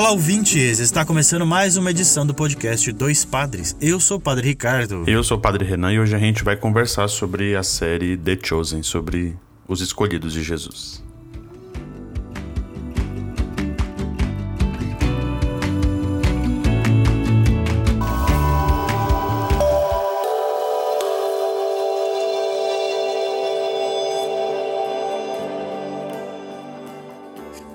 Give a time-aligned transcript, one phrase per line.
[0.00, 0.78] Olá, ouvintes!
[0.78, 3.76] Está começando mais uma edição do podcast Dois Padres.
[3.82, 5.04] Eu sou o Padre Ricardo.
[5.06, 8.38] Eu sou o Padre Renan e hoje a gente vai conversar sobre a série The
[8.42, 9.36] Chosen, sobre
[9.68, 11.04] os escolhidos de Jesus.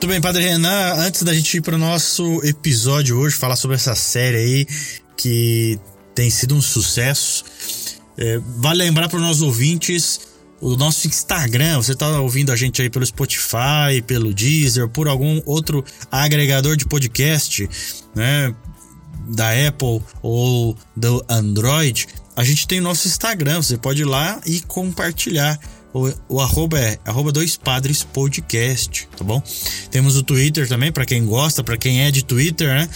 [0.06, 0.94] Tudo bem, Padre Renan?
[0.98, 4.68] Antes da gente ir para o nosso episódio hoje, falar sobre essa série aí
[5.18, 5.80] que
[6.14, 7.44] tem sido um sucesso,
[8.16, 10.20] é, vale lembrar para os nossos ouvintes
[10.62, 11.78] o nosso Instagram.
[11.78, 16.86] Você está ouvindo a gente aí pelo Spotify, pelo Deezer, por algum outro agregador de
[16.86, 17.68] podcast,
[18.14, 18.54] né?
[19.30, 22.08] Da Apple ou do Android.
[22.36, 23.60] A gente tem o nosso Instagram.
[23.60, 25.60] Você pode ir lá e compartilhar.
[25.96, 29.42] O, o arroba é arroba dois padres podcast, tá bom?
[29.90, 32.90] Temos o Twitter também, para quem gosta, para quem é de Twitter, né?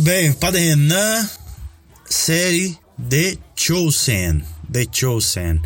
[0.00, 1.28] Muito bem, Padre Renan,
[2.08, 2.74] série
[3.10, 4.42] The Chosen.
[4.72, 5.60] The Chosen.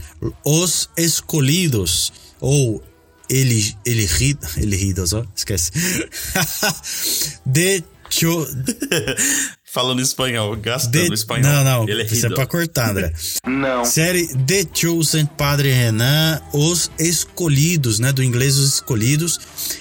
[0.45, 2.13] Os Escolhidos.
[2.41, 2.83] Ou
[3.31, 4.09] ele, ele,
[4.57, 5.71] Eligidos, ó, esquece.
[7.53, 8.45] The Cho...
[9.73, 11.15] Falando espanhol, gastando The...
[11.15, 11.53] espanhol.
[11.53, 13.13] Não, não, Ele é isso é pra cortar, André.
[13.47, 13.85] Não.
[13.85, 18.13] Série The Chosen, Padre Renan, Os Escolhidos, né?
[18.13, 19.39] Do inglês Os Escolhidos.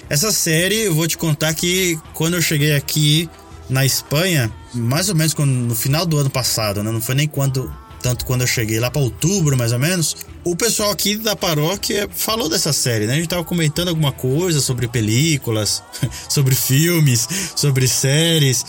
[0.08, 3.28] Essa série, eu vou te contar que quando eu cheguei aqui
[3.68, 6.90] na Espanha, mais ou menos no final do ano passado, né?
[6.90, 10.16] Não foi nem quando, tanto quando eu cheguei lá para outubro, mais ou menos.
[10.44, 13.14] O pessoal aqui da paróquia falou dessa série, né?
[13.14, 15.82] A gente tava comentando alguma coisa sobre películas,
[16.28, 17.26] sobre filmes,
[17.56, 18.64] sobre séries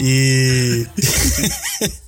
[0.00, 0.86] e.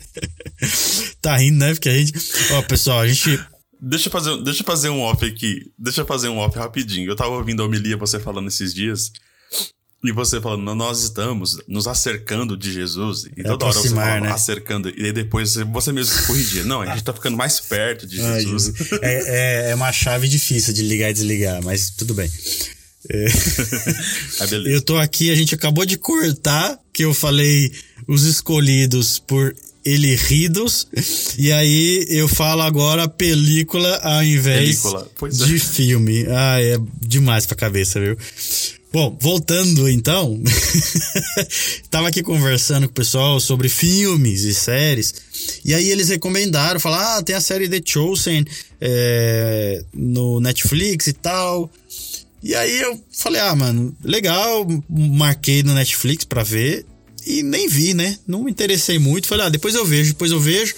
[1.21, 1.73] tá rindo, né?
[1.75, 2.15] Porque a gente.
[2.53, 3.39] Ó, pessoal, a gente
[3.83, 5.73] Deixa eu, fazer, deixa eu fazer um off aqui.
[5.79, 7.11] Deixa eu fazer um off rapidinho.
[7.11, 9.11] Eu tava ouvindo a homilia você falando esses dias.
[10.03, 13.27] E você falando, nós estamos nos acercando de Jesus.
[13.37, 14.33] E toda hora você falava, né?
[14.33, 14.89] acercando.
[14.97, 16.65] E aí depois você- mesmo corrigia.
[16.65, 18.73] Não, a gente tá ficando mais perto de Jesus.
[19.03, 22.31] É, é, é uma chave difícil de ligar e desligar, mas tudo bem.
[23.11, 23.27] É,
[24.49, 24.71] beleza.
[24.75, 27.71] eu tô aqui, a gente acabou de cortar que eu falei
[28.09, 29.55] os escolhidos por
[29.85, 30.87] ele ridos.
[31.39, 35.45] E aí eu falo agora película ao invés Película, pois é.
[35.47, 36.27] de filme.
[36.29, 38.17] Ah, é demais pra cabeça, viu?
[38.93, 40.43] Bom, voltando então,
[41.89, 45.15] tava aqui conversando com o pessoal sobre filmes e séries,
[45.65, 48.45] e aí eles recomendaram, falaram, ah, tem a série The Chosen
[48.81, 51.71] é, no Netflix e tal.
[52.43, 56.85] E aí eu falei, ah, mano, legal, marquei no Netflix pra ver
[57.25, 58.19] e nem vi, né?
[58.27, 60.75] Não me interessei muito, falei, ah, depois eu vejo, depois eu vejo.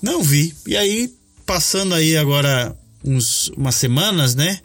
[0.00, 0.54] Não vi.
[0.66, 1.12] E aí,
[1.44, 4.60] passando aí agora uns, umas semanas, né?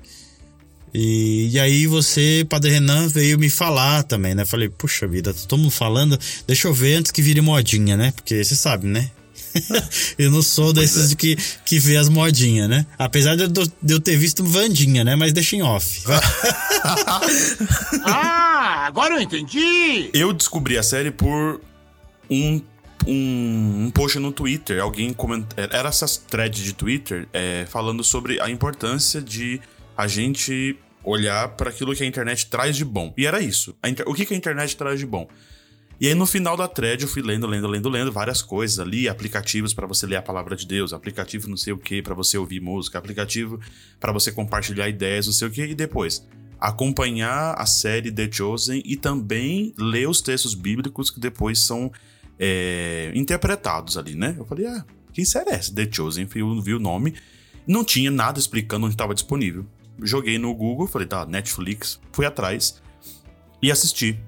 [0.93, 4.45] E, e aí você, Padre Renan, veio me falar também, né?
[4.45, 8.11] Falei, puxa vida, tá todo mundo falando, deixa eu ver antes que vire modinha, né?
[8.15, 9.09] Porque você sabe, né?
[10.17, 11.35] eu não sou desses de que,
[11.65, 12.85] que vê as modinhas, né?
[12.97, 15.15] Apesar de eu, de eu ter visto Vandinha, né?
[15.15, 16.03] Mas deixa em off.
[18.05, 20.09] ah, agora eu entendi!
[20.13, 21.61] Eu descobri a série por
[22.29, 22.61] um
[23.05, 25.49] um, um post no Twitter, alguém comentou.
[25.57, 29.59] Era essas threads de Twitter é, falando sobre a importância de
[29.97, 33.13] a gente olhar para aquilo que a internet traz de bom.
[33.17, 33.75] E era isso.
[33.85, 34.07] Inter...
[34.07, 35.27] O que, que a internet traz de bom?
[35.99, 39.07] E aí no final da thread eu fui lendo, lendo, lendo, lendo várias coisas ali,
[39.07, 42.37] aplicativos para você ler a palavra de Deus, aplicativo não sei o que para você
[42.37, 43.59] ouvir música, aplicativo
[43.99, 46.27] para você compartilhar ideias, não sei o que e depois
[46.59, 51.91] acompanhar a série The Chosen e também ler os textos bíblicos que depois são
[52.39, 54.35] é, interpretados ali, né?
[54.37, 55.73] Eu falei, ah, que série é essa?
[55.73, 57.13] The Chosen, eu vi o nome,
[57.67, 59.65] não tinha nada explicando onde estava disponível
[60.01, 62.81] joguei no Google, falei, tá, Netflix, fui atrás
[63.61, 64.19] e assisti.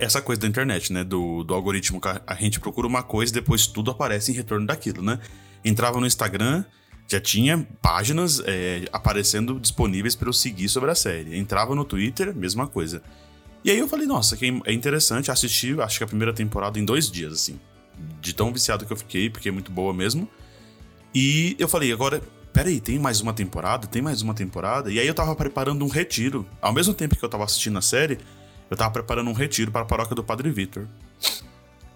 [0.00, 1.04] Essa coisa da internet, né?
[1.04, 4.66] Do, do algoritmo que a gente procura uma coisa e depois tudo aparece em retorno
[4.66, 5.20] daquilo, né?
[5.64, 6.64] Entrava no Instagram,
[7.08, 11.36] já tinha páginas é, aparecendo disponíveis para eu seguir sobre a série.
[11.36, 13.02] Entrava no Twitter, mesma coisa.
[13.64, 15.30] E aí eu falei, nossa, que é interessante.
[15.30, 17.60] Assisti, acho que a primeira temporada em dois dias, assim.
[18.20, 20.28] De tão viciado que eu fiquei, porque é muito boa mesmo.
[21.14, 22.20] E eu falei, agora
[22.52, 23.86] peraí, tem mais uma temporada?
[23.86, 24.92] Tem mais uma temporada?
[24.92, 26.46] E aí eu tava preparando um retiro.
[26.60, 28.18] Ao mesmo tempo que eu tava assistindo a série,
[28.70, 30.86] eu tava preparando um retiro para a paróquia do Padre Vitor.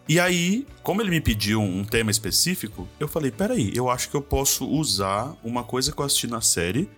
[0.08, 4.14] E aí, como ele me pediu um tema específico, eu falei, peraí, eu acho que
[4.14, 6.88] eu posso usar uma coisa que eu assisti na série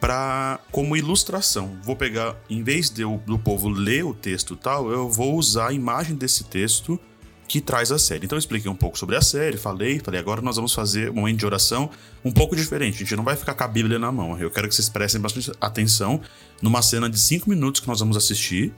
[0.00, 1.78] para como ilustração.
[1.82, 5.72] Vou pegar, em vez de do povo ler o texto tal, eu vou usar a
[5.72, 6.98] imagem desse texto
[7.48, 8.24] que traz a série.
[8.24, 11.14] Então eu expliquei um pouco sobre a série, falei, falei, agora nós vamos fazer um
[11.14, 11.90] momento de oração
[12.24, 12.96] um pouco diferente.
[12.96, 14.38] A gente não vai ficar com a Bíblia na mão.
[14.38, 16.20] Eu quero que vocês prestem bastante atenção
[16.60, 18.72] numa cena de cinco minutos que nós vamos assistir.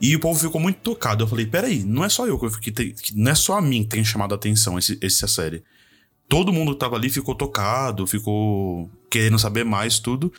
[0.00, 1.24] E o povo ficou muito tocado.
[1.24, 3.90] Eu falei, peraí, não é só eu que, que não é só a mim que
[3.90, 5.62] tem chamado a atenção esse, essa série.
[6.28, 10.32] Todo mundo que tava ali ficou tocado, ficou querendo saber mais, tudo.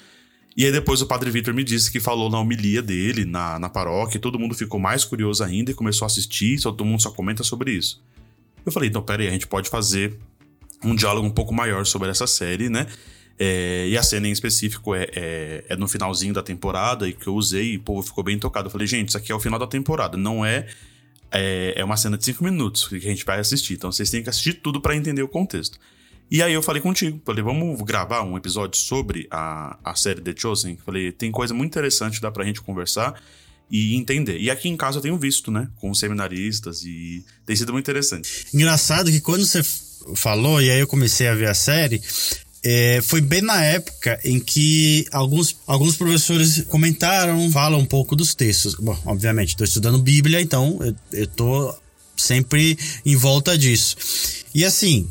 [0.59, 3.69] E aí depois o Padre Vitor me disse que falou na homilia dele, na, na
[3.69, 7.09] paróquia, e todo mundo ficou mais curioso ainda e começou a assistir, todo mundo só
[7.11, 8.03] comenta sobre isso.
[8.65, 10.19] Eu falei, então peraí, a gente pode fazer
[10.83, 12.87] um diálogo um pouco maior sobre essa série, né?
[13.39, 17.27] É, e a cena em específico é, é, é, no finalzinho da temporada e que
[17.27, 18.67] eu usei e o povo ficou bem tocado.
[18.67, 20.67] Eu falei, gente, isso aqui é o final da temporada, não é.
[21.31, 23.75] É, é uma cena de cinco minutos que a gente vai assistir.
[23.75, 25.79] Então vocês têm que assistir tudo para entender o contexto.
[26.31, 30.33] E aí eu falei contigo, falei, vamos gravar um episódio sobre a, a série The
[30.37, 30.77] Chosen?
[30.85, 33.19] Falei, tem coisa muito interessante, dá pra gente conversar
[33.69, 34.39] e entender.
[34.39, 38.45] E aqui em casa eu tenho visto, né, com seminaristas e tem sido muito interessante.
[38.53, 39.63] Engraçado que quando você
[40.15, 42.01] falou, e aí eu comecei a ver a série,
[42.63, 48.35] é, foi bem na época em que alguns, alguns professores comentaram, falam um pouco dos
[48.35, 48.75] textos.
[48.75, 51.75] Bom, obviamente, estou estudando Bíblia, então eu, eu tô
[52.15, 53.95] sempre em volta disso.
[54.53, 55.09] E assim,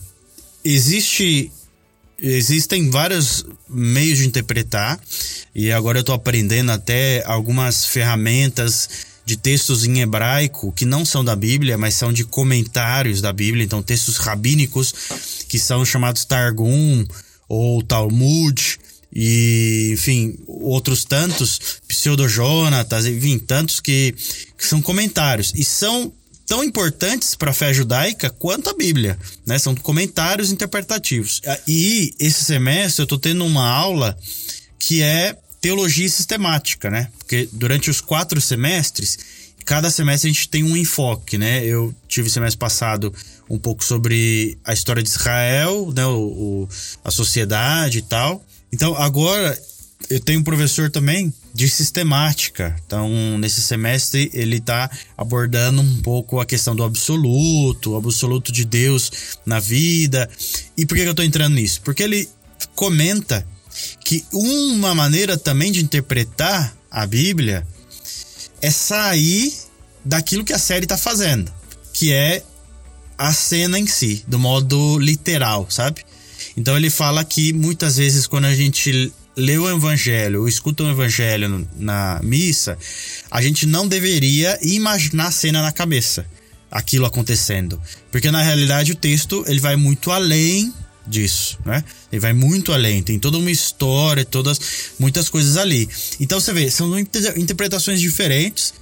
[0.75, 1.51] existe
[2.21, 4.99] existem vários meios de interpretar
[5.55, 8.89] e agora eu estou aprendendo até algumas ferramentas
[9.25, 13.65] de textos em hebraico que não são da Bíblia, mas são de comentários da Bíblia,
[13.65, 14.93] então textos rabínicos
[15.49, 17.07] que são chamados Targum
[17.49, 18.79] ou Talmud
[19.15, 24.15] e enfim outros tantos pseudo-jonatas, enfim tantos que,
[24.57, 25.53] que são comentários.
[25.55, 26.13] E são
[26.49, 29.59] tão importantes para a fé judaica quanto a Bíblia, né?
[29.59, 31.43] São comentários interpretativos.
[31.69, 34.19] E esse semestre eu estou tendo uma aula
[34.79, 37.09] que é teologia sistemática, né?
[37.19, 39.19] Porque durante os quatro semestres,
[39.67, 41.63] cada semestre a gente tem um enfoque, né?
[41.67, 43.13] Eu tive semestre passado
[43.51, 46.07] um pouco sobre a história de Israel, né?
[46.07, 46.69] O, o
[47.05, 48.43] a sociedade e tal.
[48.73, 49.61] Então agora
[50.09, 52.77] eu tenho um professor também de sistemática.
[52.87, 58.65] Então, nesse semestre, ele está abordando um pouco a questão do absoluto, o absoluto de
[58.65, 59.11] Deus
[59.45, 60.29] na vida.
[60.77, 61.81] E por que eu estou entrando nisso?
[61.83, 62.29] Porque ele
[62.75, 63.47] comenta
[64.05, 67.67] que uma maneira também de interpretar a Bíblia
[68.61, 69.53] é sair
[70.05, 71.53] daquilo que a série está fazendo,
[71.93, 72.43] que é
[73.17, 76.05] a cena em si, do modo literal, sabe?
[76.57, 80.91] Então ele fala que muitas vezes quando a gente lê o evangelho ou escuta o
[80.91, 82.77] evangelho na missa,
[83.31, 86.27] a gente não deveria imaginar a cena na cabeça,
[86.71, 87.81] aquilo acontecendo.
[88.11, 90.75] Porque na realidade o texto ele vai muito além
[91.07, 91.83] disso, né?
[92.13, 94.61] Ele vai muito além, tem toda uma história, todas
[94.99, 95.89] muitas coisas ali.
[96.21, 98.75] Então você vê, são interpretações diferentes.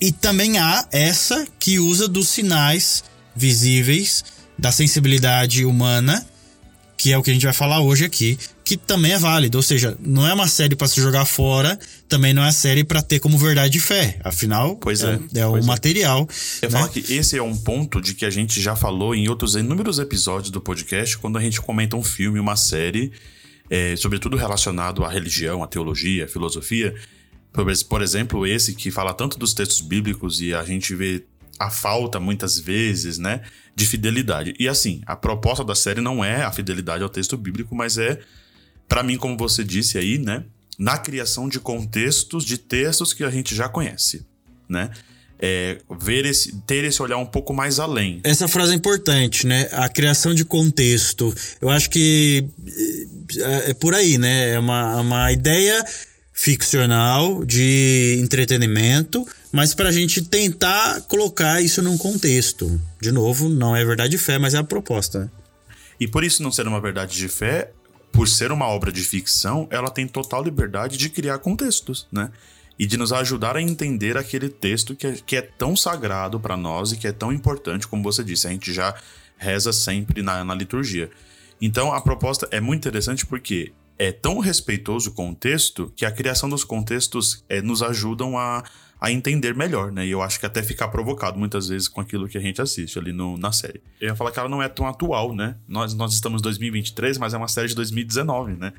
[0.00, 3.02] E também há essa que usa dos sinais
[3.34, 4.22] visíveis
[4.56, 6.24] da sensibilidade humana,
[6.96, 9.56] que é o que a gente vai falar hoje aqui, que também é válido.
[9.56, 13.00] Ou seja, não é uma série para se jogar fora, também não é série para
[13.00, 14.20] ter como verdade de fé.
[14.22, 16.28] Afinal, pois é, é, é o pois material.
[16.60, 16.78] Eu né?
[16.78, 19.98] falo que esse é um ponto de que a gente já falou em outros inúmeros
[19.98, 23.10] episódios do podcast, quando a gente comenta um filme, uma série,
[23.70, 26.94] é, sobretudo relacionado à religião, à teologia, à filosofia.
[27.88, 31.24] Por exemplo, esse que fala tanto dos textos bíblicos e a gente vê
[31.58, 33.40] a falta, muitas vezes, né,
[33.74, 34.52] de fidelidade.
[34.58, 38.20] E assim, a proposta da série não é a fidelidade ao texto bíblico, mas é
[38.88, 40.44] para mim, como você disse aí, né,
[40.78, 44.24] na criação de contextos de textos que a gente já conhece,
[44.68, 44.90] né?
[45.40, 48.20] É, ver esse, ter esse olhar um pouco mais além.
[48.24, 49.68] Essa frase é importante, né?
[49.70, 51.32] A criação de contexto.
[51.60, 52.44] Eu acho que
[53.38, 54.54] é, é por aí, né?
[54.54, 55.84] É uma, uma ideia
[56.32, 62.80] ficcional de entretenimento, mas para a gente tentar colocar isso num contexto.
[63.00, 65.30] De novo, não é verdade de fé, mas é a proposta.
[66.00, 67.72] E por isso não ser uma verdade de fé,
[68.12, 72.30] por ser uma obra de ficção, ela tem total liberdade de criar contextos, né?
[72.78, 76.56] E de nos ajudar a entender aquele texto que é, que é tão sagrado para
[76.56, 78.94] nós e que é tão importante, como você disse, a gente já
[79.36, 81.10] reza sempre na, na liturgia.
[81.60, 86.48] Então a proposta é muito interessante porque é tão respeitoso o contexto que a criação
[86.48, 88.62] dos contextos é, nos ajudam a,
[89.00, 90.06] a entender melhor, né?
[90.06, 92.98] E eu acho que até ficar provocado muitas vezes com aquilo que a gente assiste
[92.98, 93.82] ali no, na série.
[94.00, 95.56] Eu ia falar que ela não é tão atual, né?
[95.66, 98.72] Nós, nós estamos em 2023, mas é uma série de 2019, né?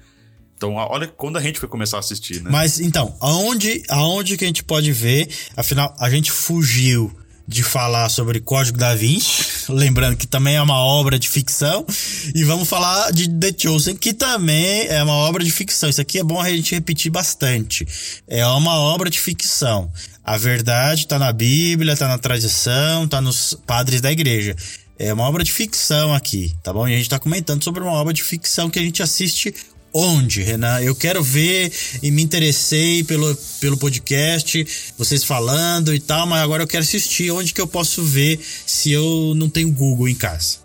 [0.55, 2.49] Então, olha quando a gente foi começar a assistir, né?
[2.51, 5.29] Mas então, aonde, aonde que a gente pode ver?
[5.55, 10.77] Afinal, a gente fugiu de falar sobre Código da Vinci, lembrando que também é uma
[10.77, 11.85] obra de ficção,
[12.33, 15.89] e vamos falar de The Chosen, que também é uma obra de ficção.
[15.89, 17.87] Isso aqui é bom a gente repetir bastante.
[18.27, 19.91] É uma obra de ficção.
[20.23, 24.55] A verdade está na Bíblia, está na tradição, está nos padres da igreja.
[24.97, 26.87] É uma obra de ficção aqui, tá bom?
[26.87, 29.53] E a gente está comentando sobre uma obra de ficção que a gente assiste
[29.93, 30.81] onde, Renan?
[30.81, 36.63] Eu quero ver e me interessei pelo, pelo podcast, vocês falando e tal, mas agora
[36.63, 37.31] eu quero assistir.
[37.31, 40.59] Onde que eu posso ver se eu não tenho Google em casa?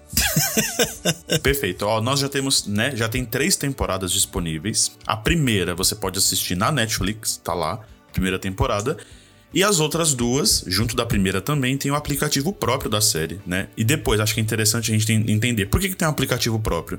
[1.42, 1.86] Perfeito.
[1.86, 2.94] Ó, nós já temos, né?
[2.94, 4.92] Já tem três temporadas disponíveis.
[5.06, 7.80] A primeira você pode assistir na Netflix, tá lá,
[8.12, 8.96] primeira temporada.
[9.52, 13.40] E as outras duas, junto da primeira também, tem o um aplicativo próprio da série,
[13.46, 13.68] né?
[13.76, 16.58] E depois, acho que é interessante a gente entender por que, que tem um aplicativo
[16.58, 16.98] próprio.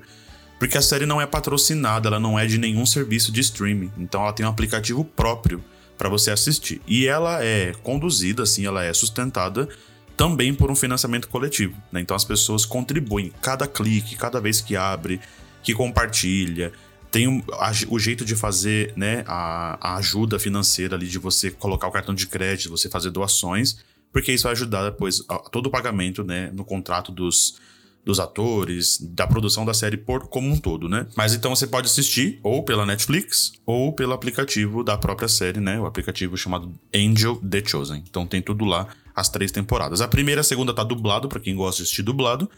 [0.59, 3.91] Porque a série não é patrocinada, ela não é de nenhum serviço de streaming.
[3.97, 5.63] Então ela tem um aplicativo próprio
[5.97, 6.81] para você assistir.
[6.87, 9.67] E ela é conduzida, assim, ela é sustentada
[10.15, 11.75] também por um financiamento coletivo.
[11.91, 12.01] Né?
[12.01, 15.19] Então as pessoas contribuem cada clique, cada vez que abre,
[15.61, 16.71] que compartilha.
[17.11, 17.43] Tem
[17.87, 22.13] o jeito de fazer né, a, a ajuda financeira ali, de você colocar o cartão
[22.13, 23.77] de crédito, você fazer doações,
[24.11, 27.57] porque isso vai ajudar depois a, todo o pagamento né, no contrato dos,
[28.05, 31.07] dos atores, da produção da série por como um todo, né?
[31.15, 35.79] Mas então você pode assistir ou pela Netflix ou pelo aplicativo da própria série, né?
[35.79, 38.03] O aplicativo chamado Angel The Chosen.
[38.07, 40.01] Então tem tudo lá, as três temporadas.
[40.01, 42.49] A primeira e a segunda tá dublado para quem gosta de assistir dublado.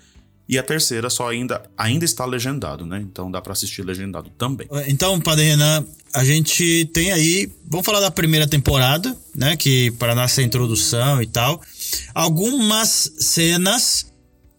[0.50, 3.01] E a terceira só ainda, ainda está legendado, né?
[3.01, 4.66] Então dá para assistir legendado também.
[4.88, 7.51] Então, Padre Renan, a gente tem aí.
[7.66, 9.58] Vamos falar da primeira temporada, né?
[9.58, 11.62] Que para nossa introdução e tal.
[12.13, 14.07] Algumas cenas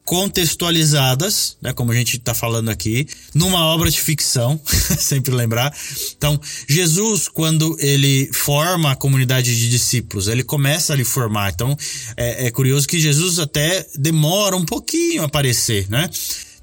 [0.09, 4.59] contextualizadas, né, como a gente está falando aqui, numa obra de ficção,
[4.99, 5.71] sempre lembrar.
[6.17, 11.53] Então, Jesus, quando ele forma a comunidade de discípulos, ele começa a lhe formar.
[11.53, 11.77] Então,
[12.17, 16.09] é, é curioso que Jesus até demora um pouquinho a aparecer, né?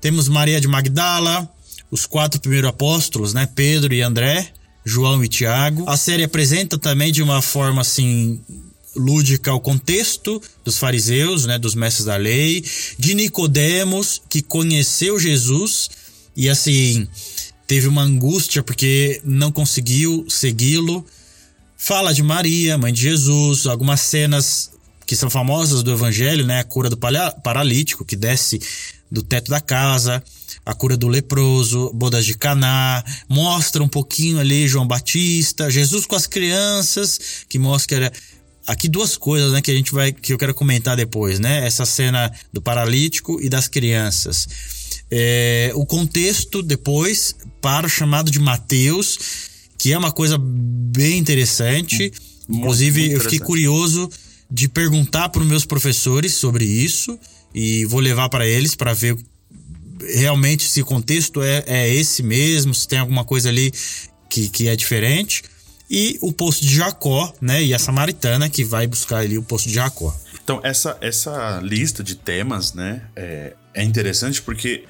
[0.02, 1.48] Temos Maria de Magdala,
[1.92, 3.48] os quatro primeiros apóstolos, né?
[3.54, 5.88] Pedro e André, João e Tiago.
[5.88, 8.42] A série apresenta também de uma forma assim
[8.96, 12.64] lúdica o contexto dos fariseus, né, dos mestres da lei,
[12.98, 15.90] de Nicodemos, que conheceu Jesus
[16.36, 17.08] e assim
[17.68, 21.06] teve uma angústia porque não conseguiu segui-lo.
[21.78, 24.72] Fala de Maria, mãe de Jesus, algumas cenas
[25.06, 28.60] que são famosas do evangelho, né, a cura do paralítico que desce
[29.12, 30.24] do teto da casa,
[30.66, 36.16] a cura do leproso, bodas de Caná, mostra um pouquinho ali João Batista, Jesus com
[36.16, 38.12] as crianças, que mostra
[38.68, 41.66] Aqui duas coisas, né, que a gente vai que eu quero comentar depois, né?
[41.66, 44.48] Essa cena do paralítico e das crianças.
[45.12, 49.18] é, o contexto depois para o chamado de Mateus,
[49.78, 52.12] que é uma coisa bem interessante.
[52.48, 54.10] Muito, Inclusive, muito eu fiquei curioso
[54.50, 57.20] de perguntar para os meus professores sobre isso
[57.54, 59.18] e vou levar para eles para ver
[60.14, 63.72] realmente se o contexto é, é esse mesmo, se tem alguma coisa ali
[64.30, 65.44] que, que é diferente.
[65.90, 67.64] E o poço de Jacó, né?
[67.64, 70.16] E a samaritana que vai buscar ali o poço de Jacó.
[70.44, 73.02] Então, essa, essa lista de temas, né?
[73.16, 74.86] É, é interessante porque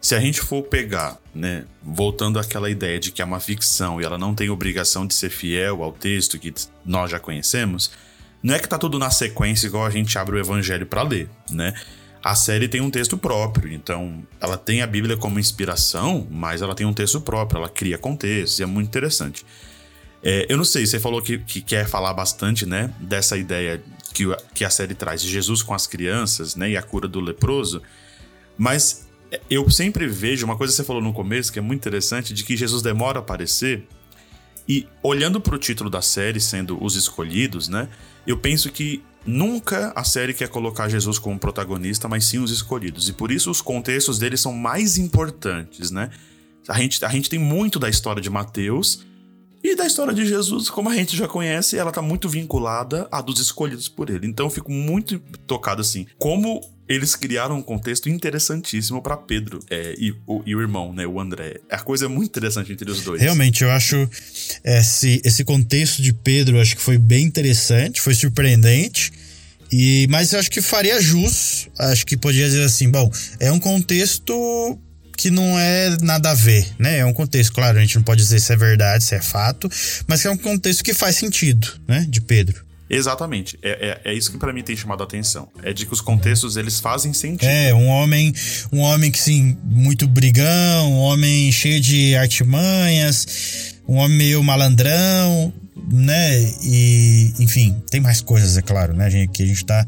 [0.00, 1.64] se a gente for pegar, né?
[1.82, 5.30] Voltando àquela ideia de que é uma ficção e ela não tem obrigação de ser
[5.30, 6.52] fiel ao texto que
[6.84, 7.92] nós já conhecemos,
[8.42, 11.30] não é que tá tudo na sequência igual a gente abre o evangelho para ler,
[11.48, 11.72] né?
[12.22, 16.74] A série tem um texto próprio, então ela tem a Bíblia como inspiração, mas ela
[16.74, 19.44] tem um texto próprio, ela cria contextos e é muito interessante.
[20.22, 23.82] É, eu não sei, você falou que, que, quer falar bastante, né, dessa ideia
[24.14, 24.24] que,
[24.54, 27.82] que a série traz de Jesus com as crianças, né, e a cura do leproso,
[28.56, 29.08] mas
[29.50, 32.44] eu sempre vejo uma coisa que você falou no começo que é muito interessante, de
[32.44, 33.84] que Jesus demora a aparecer,
[34.68, 37.88] e olhando para o título da série, sendo Os Escolhidos, né,
[38.24, 43.08] eu penso que Nunca a série quer colocar Jesus como protagonista, mas sim os escolhidos.
[43.08, 46.10] E por isso os contextos deles são mais importantes, né?
[46.68, 49.04] A gente, a gente tem muito da história de Mateus
[49.62, 53.20] e da história de Jesus, como a gente já conhece, ela tá muito vinculada à
[53.20, 54.26] dos escolhidos por ele.
[54.26, 59.94] Então eu fico muito tocado assim, como eles criaram um contexto interessantíssimo para Pedro é,
[59.96, 61.60] e, o, e, o, irmão, né, o André.
[61.70, 63.22] A coisa é muito interessante entre os dois.
[63.22, 64.08] Realmente, eu acho
[64.64, 69.12] esse, esse contexto de Pedro, acho que foi bem interessante, foi surpreendente.
[69.70, 73.58] E, mas eu acho que faria jus, acho que podia dizer assim, bom, é um
[73.58, 74.78] contexto
[75.22, 76.98] que não é nada a ver, né?
[76.98, 79.70] É um contexto, claro, a gente não pode dizer se é verdade, se é fato,
[80.08, 82.04] mas é um contexto que faz sentido, né?
[82.08, 82.64] De Pedro.
[82.90, 83.56] Exatamente.
[83.62, 85.48] É, é, é isso que para mim tem chamado a atenção.
[85.62, 87.48] É de que os contextos eles fazem sentido.
[87.48, 88.34] É, um homem,
[88.72, 95.52] um homem que sim, muito brigão, um homem cheio de artimanhas, um homem meio malandrão,
[95.88, 96.52] né?
[96.64, 99.30] E, enfim, tem mais coisas, é claro, né, gente?
[99.30, 99.86] Que a gente tá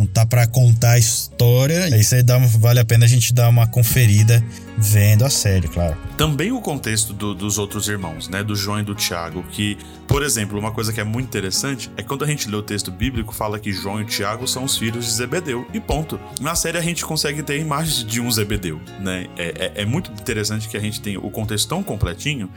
[0.00, 1.94] não tá para contar a história.
[1.96, 4.42] Isso aí dá, vale a pena a gente dar uma conferida
[4.78, 5.94] vendo a série, claro.
[6.16, 8.42] Também o contexto do, dos outros irmãos, né?
[8.42, 9.76] Do João e do Tiago, que,
[10.08, 12.90] por exemplo, uma coisa que é muito interessante é quando a gente lê o texto
[12.90, 15.66] bíblico, fala que João e Tiago são os filhos de Zebedeu.
[15.74, 16.18] E ponto.
[16.40, 19.26] Na série a gente consegue ter imagens de um Zebedeu, né?
[19.36, 22.50] É, é, é muito interessante que a gente tenha o contexto tão completinho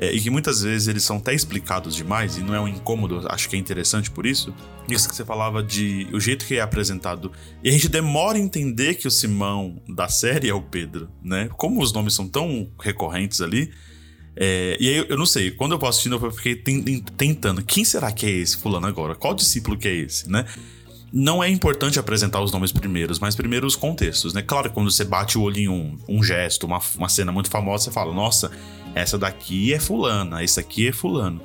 [0.00, 3.20] é, e que muitas vezes eles são até explicados demais e não é um incômodo,
[3.28, 4.54] acho que é interessante por isso.
[4.88, 7.30] Isso que você falava de o jeito que é apresentado.
[7.62, 11.50] E a gente demora a entender que o Simão da série é o Pedro, né?
[11.58, 13.70] Como os nomes são tão recorrentes ali.
[14.34, 16.56] É, e aí eu não sei, quando eu vou assistindo, eu fiquei
[17.18, 17.62] tentando.
[17.62, 19.14] Quem será que é esse fulano agora?
[19.14, 20.46] Qual discípulo que é esse, né?
[21.12, 24.42] não é importante apresentar os nomes primeiros, mas primeiro os contextos, né?
[24.42, 27.84] Claro, quando você bate o olho em um, um gesto, uma, uma cena muito famosa,
[27.84, 28.50] você fala, nossa,
[28.94, 31.42] essa daqui é fulana, esse aqui é fulano.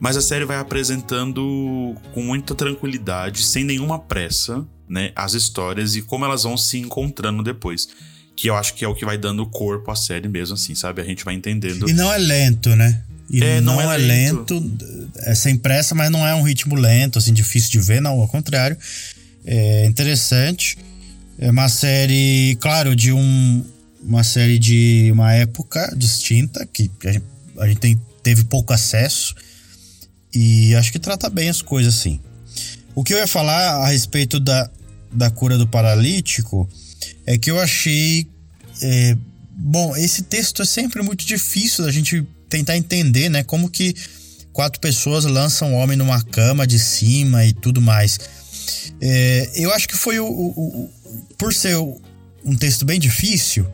[0.00, 6.02] Mas a série vai apresentando com muita tranquilidade, sem nenhuma pressa, né, as histórias e
[6.02, 7.88] como elas vão se encontrando depois.
[8.36, 11.02] Que eu acho que é o que vai dando corpo à série mesmo, assim, sabe?
[11.02, 11.88] A gente vai entendendo.
[11.88, 13.02] E não é lento, né?
[13.28, 14.54] E é, não, não é, é lento.
[14.54, 15.10] lento.
[15.16, 18.28] é sem pressa, mas não é um ritmo lento, assim, difícil de ver, não, ao
[18.28, 18.76] contrário.
[19.44, 20.78] É interessante.
[21.38, 23.64] É uma série, claro, de um,
[24.02, 27.24] uma série de uma época distinta que a gente,
[27.58, 29.34] a gente tem, teve pouco acesso
[30.34, 32.20] e acho que trata bem as coisas assim.
[32.94, 34.70] O que eu ia falar a respeito da,
[35.12, 36.68] da cura do paralítico
[37.26, 38.26] é que eu achei.
[38.82, 39.16] É,
[39.50, 43.42] bom, esse texto é sempre muito difícil da gente tentar entender, né?
[43.42, 43.94] Como que
[44.52, 48.18] quatro pessoas lançam o homem numa cama de cima e tudo mais.
[49.00, 50.90] É, eu acho que foi o, o, o
[51.36, 51.76] por ser
[52.44, 53.66] um texto bem difícil,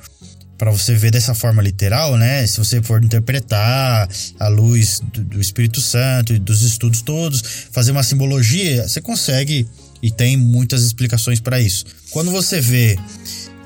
[0.56, 2.46] para você ver dessa forma literal, né?
[2.46, 7.90] Se você for interpretar a luz do, do Espírito Santo e dos estudos todos, fazer
[7.90, 9.66] uma simbologia, você consegue
[10.02, 11.84] e tem muitas explicações para isso.
[12.10, 12.98] Quando você vê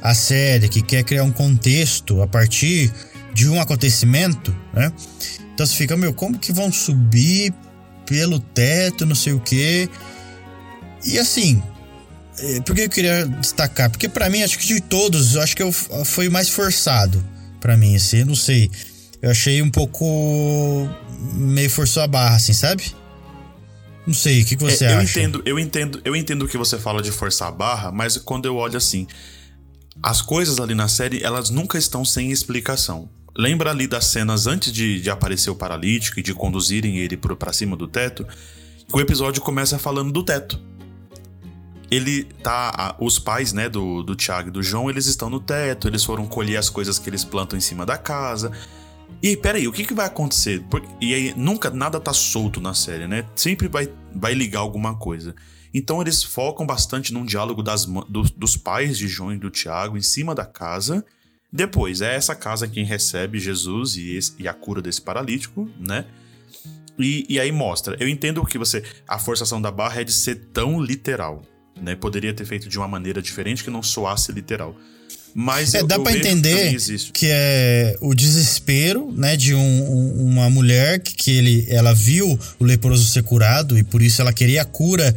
[0.00, 2.92] a série que quer criar um contexto a partir
[3.34, 4.92] de um acontecimento, né?
[5.54, 7.52] Então você fica, meu, como que vão subir
[8.06, 9.88] pelo teto, não sei o quê.
[11.04, 11.62] E assim,
[12.64, 13.90] por que eu queria destacar?
[13.90, 17.24] Porque para mim, acho que de todos, acho que eu, foi o mais forçado
[17.60, 18.70] para mim, assim, não sei.
[19.20, 20.88] Eu achei um pouco
[21.34, 22.94] meio forçou a barra, assim, sabe?
[24.06, 25.18] Não sei, o que, que você é, eu acha?
[25.18, 28.46] Entendo, eu entendo, eu entendo o que você fala de forçar a barra, mas quando
[28.46, 29.06] eu olho assim,
[30.02, 33.10] as coisas ali na série, elas nunca estão sem explicação.
[33.36, 37.52] Lembra ali das cenas antes de, de aparecer o paralítico e de conduzirem ele para
[37.52, 38.26] cima do teto?
[38.92, 40.60] O episódio começa falando do teto
[41.90, 42.96] ele tá.
[42.98, 46.26] Os pais, né, do, do Tiago e do João, eles estão no teto, eles foram
[46.26, 48.52] colher as coisas que eles plantam em cima da casa.
[49.22, 50.64] E peraí, o que, que vai acontecer?
[51.00, 53.24] E aí, nunca nada tá solto na série, né?
[53.34, 55.34] Sempre vai, vai ligar alguma coisa.
[55.72, 59.96] Então eles focam bastante num diálogo das, do, dos pais de João e do Tiago
[59.96, 61.04] em cima da casa.
[61.52, 66.04] Depois, é essa casa quem recebe Jesus e, esse, e a cura desse paralítico, né?
[66.98, 67.96] E, e, aí mostra.
[68.00, 68.84] Eu entendo que você.
[69.06, 71.42] A forçação da barra é de ser tão literal.
[71.82, 71.94] Né?
[71.96, 74.76] Poderia ter feito de uma maneira diferente que não soasse literal.
[75.34, 80.24] Mas é, eu, dá para entender que, que é o desespero, né, de um, um,
[80.26, 84.32] uma mulher que, que ele, ela viu o leproso ser curado e por isso ela
[84.32, 85.14] queria a cura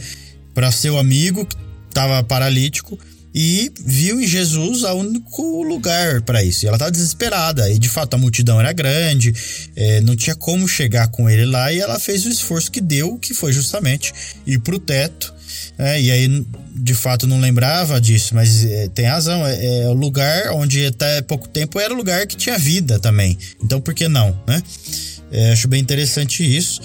[0.54, 1.56] para seu amigo que
[1.90, 3.00] estava paralítico
[3.34, 6.66] e viu em Jesus o único lugar para isso.
[6.66, 7.70] E ela estava desesperada.
[7.70, 9.34] E de fato a multidão era grande,
[9.76, 11.72] é, não tinha como chegar com ele lá.
[11.72, 14.14] E ela fez o esforço que deu, que foi justamente
[14.46, 15.34] ir para o teto.
[15.78, 19.46] É, e aí, de fato, não lembrava disso, mas é, tem razão.
[19.48, 23.38] É, é, o lugar onde até pouco tempo era o lugar que tinha vida também.
[23.64, 24.62] Então, por que não, né?
[25.32, 26.82] É, acho bem interessante isso.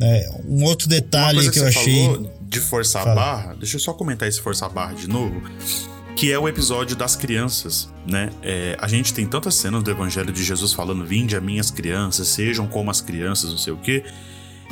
[0.00, 2.04] É, um outro detalhe que, que eu achei.
[2.04, 3.12] Falou de forçar Fala.
[3.12, 5.42] a barra, deixa eu só comentar esse forçar a barra de novo,
[6.16, 8.30] que é o episódio das crianças, né?
[8.42, 12.26] É, a gente tem tantas cenas do Evangelho de Jesus falando: Vinde a minhas crianças,
[12.28, 14.02] sejam como as crianças, não sei o quê.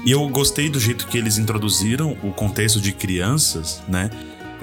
[0.05, 4.11] E eu gostei do jeito que eles introduziram o contexto de crianças, né?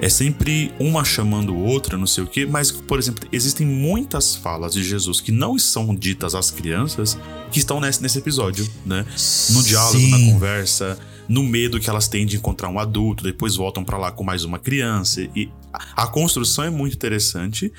[0.00, 4.72] É sempre uma chamando outra, não sei o quê, mas, por exemplo, existem muitas falas
[4.72, 7.16] de Jesus que não são ditas às crianças
[7.52, 9.06] que estão nesse, nesse episódio, né?
[9.50, 10.10] No diálogo, Sim.
[10.10, 14.12] na conversa no medo que elas têm de encontrar um adulto, depois voltam para lá
[14.12, 15.22] com mais uma criança.
[15.34, 15.50] E
[15.96, 17.72] a construção é muito interessante,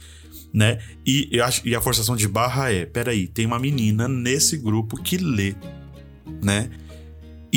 [0.54, 0.80] né?
[1.06, 5.18] E, acho, e a forçação de barra é: peraí, tem uma menina nesse grupo que
[5.18, 5.56] lê,
[6.44, 6.70] né?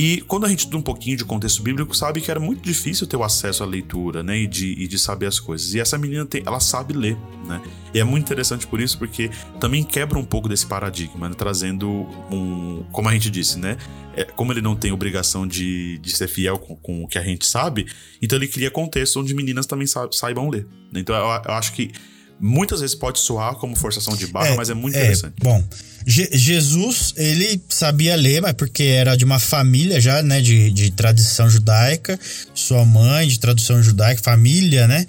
[0.00, 3.04] E quando a gente estuda um pouquinho de contexto bíblico, sabe que era muito difícil
[3.04, 4.38] ter o acesso à leitura, né?
[4.38, 5.74] E de, e de saber as coisas.
[5.74, 7.60] E essa menina tem, ela sabe ler, né?
[7.92, 11.34] E é muito interessante por isso, porque também quebra um pouco desse paradigma, né?
[11.36, 12.84] trazendo um.
[12.92, 13.76] Como a gente disse, né?
[14.14, 17.22] É, como ele não tem obrigação de, de ser fiel com, com, o que a
[17.24, 17.88] gente sabe,
[18.22, 20.64] então ele cria contexto onde meninas também saibam ler.
[20.94, 21.90] Então eu, eu acho que
[22.40, 25.34] muitas vezes pode soar como forçação de barra, é, mas é muito é, interessante.
[25.42, 25.62] Bom,
[26.06, 30.90] Je Jesus, ele sabia ler, mas porque era de uma família já, né, de, de
[30.92, 32.18] tradição judaica,
[32.54, 35.06] sua mãe de tradução judaica, família, né,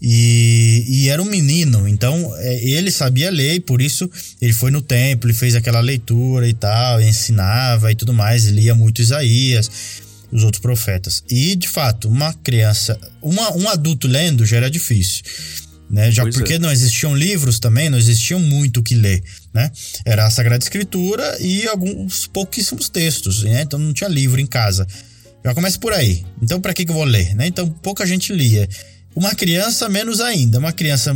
[0.00, 4.10] e, e era um menino, então é, ele sabia ler e por isso
[4.40, 8.74] ele foi no templo, ele fez aquela leitura e tal, ensinava e tudo mais, lia
[8.74, 9.70] muito Isaías,
[10.30, 11.22] os outros profetas.
[11.30, 15.22] E, de fato, uma criança, uma, um adulto lendo já era difícil
[15.88, 16.10] né?
[16.10, 16.58] Já pois porque é.
[16.58, 19.22] não existiam livros também, não existiam muito o que ler,
[19.54, 19.70] né?
[20.04, 23.62] Era a Sagrada Escritura e alguns pouquíssimos textos, né?
[23.62, 24.86] Então não tinha livro em casa.
[25.44, 26.24] Já começa por aí.
[26.42, 27.46] Então para que que eu vou ler, né?
[27.46, 28.68] Então pouca gente lia.
[29.14, 31.14] Uma criança menos ainda, uma criança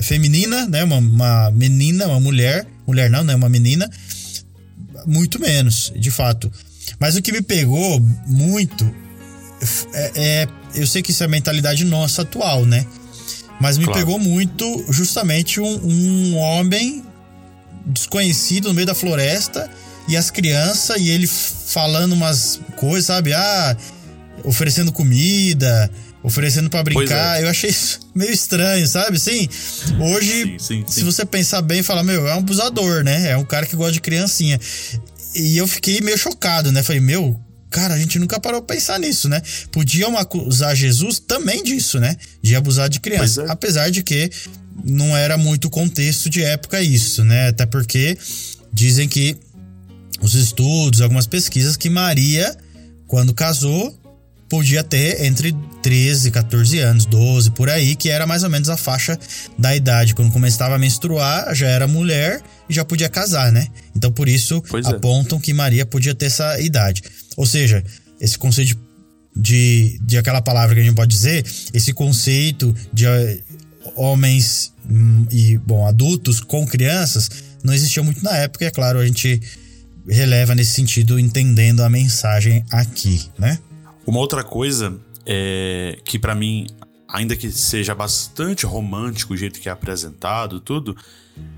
[0.00, 0.84] feminina, né?
[0.84, 3.34] Uma, uma menina, uma mulher, mulher não, né?
[3.34, 3.90] Uma menina,
[5.04, 6.50] muito menos, de fato.
[6.98, 8.90] Mas o que me pegou muito
[9.92, 12.86] é, é eu sei que isso é a mentalidade nossa atual, né?
[13.60, 13.98] Mas me claro.
[13.98, 17.02] pegou muito justamente um, um homem
[17.86, 19.70] desconhecido no meio da floresta
[20.08, 23.32] e as crianças e ele falando umas coisas, sabe?
[23.32, 23.76] Ah,
[24.44, 25.90] oferecendo comida,
[26.22, 27.40] oferecendo para brincar.
[27.40, 27.44] É.
[27.44, 29.18] Eu achei isso meio estranho, sabe?
[29.18, 29.48] Sim,
[30.00, 30.92] hoje, sim, sim, sim.
[30.92, 33.30] se você pensar bem, fala, meu, é um abusador, né?
[33.30, 34.60] É um cara que gosta de criancinha.
[35.34, 36.82] E eu fiquei meio chocado, né?
[36.82, 37.38] Falei, meu,
[37.70, 39.42] Cara, a gente nunca parou pra pensar nisso, né?
[39.72, 42.16] Podiam acusar Jesus também disso, né?
[42.42, 43.42] De abusar de criança.
[43.42, 43.50] É.
[43.50, 44.30] Apesar de que
[44.84, 47.48] não era muito contexto de época isso, né?
[47.48, 48.16] Até porque
[48.72, 49.36] dizem que
[50.20, 52.56] os estudos, algumas pesquisas, que Maria,
[53.06, 53.94] quando casou,
[54.48, 58.68] podia ter entre 13 e 14 anos, 12 por aí, que era mais ou menos
[58.68, 59.18] a faixa
[59.58, 60.14] da idade.
[60.14, 63.68] Quando começava a menstruar, já era mulher e já podia casar, né?
[63.94, 64.90] Então por isso pois é.
[64.90, 65.40] apontam é.
[65.40, 67.02] que Maria podia ter essa idade.
[67.36, 67.84] Ou seja,
[68.20, 68.76] esse conceito
[69.34, 73.40] de, de aquela palavra que a gente pode dizer, esse conceito de eh,
[73.94, 77.30] homens hum, e, bom, adultos com crianças
[77.62, 79.40] não existia muito na época, e é claro, a gente
[80.08, 83.58] releva nesse sentido, entendendo a mensagem aqui, né?
[84.06, 86.68] Uma outra coisa é que para mim,
[87.08, 90.96] ainda que seja bastante romântico o jeito que é apresentado, tudo,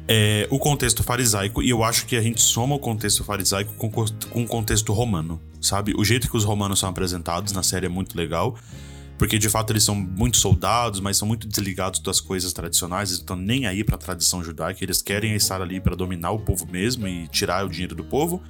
[0.07, 3.91] é o contexto farisaico, e eu acho que a gente soma o contexto farisaico com,
[3.91, 5.95] com o contexto romano sabe?
[5.97, 8.57] O jeito que os romanos são apresentados na série é muito legal.
[9.17, 13.19] Porque de fato eles são muito soldados, mas são muito desligados das coisas tradicionais, eles
[13.19, 16.65] estão nem aí para a tradição judaica, eles querem estar ali para dominar o povo
[16.71, 18.41] mesmo e tirar o dinheiro do povo.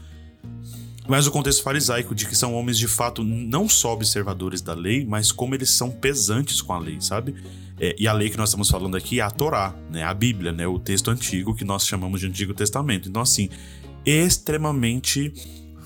[1.09, 5.07] Mas o contexto farisaico de que são homens de fato não só observadores da lei,
[5.07, 7.35] mas como eles são pesantes com a lei, sabe?
[7.81, 10.03] É, e a lei que nós estamos falando aqui é a Torá, né?
[10.05, 10.66] A Bíblia, né?
[10.66, 13.09] O texto antigo que nós chamamos de Antigo Testamento.
[13.09, 13.49] Então, assim,
[14.05, 15.33] extremamente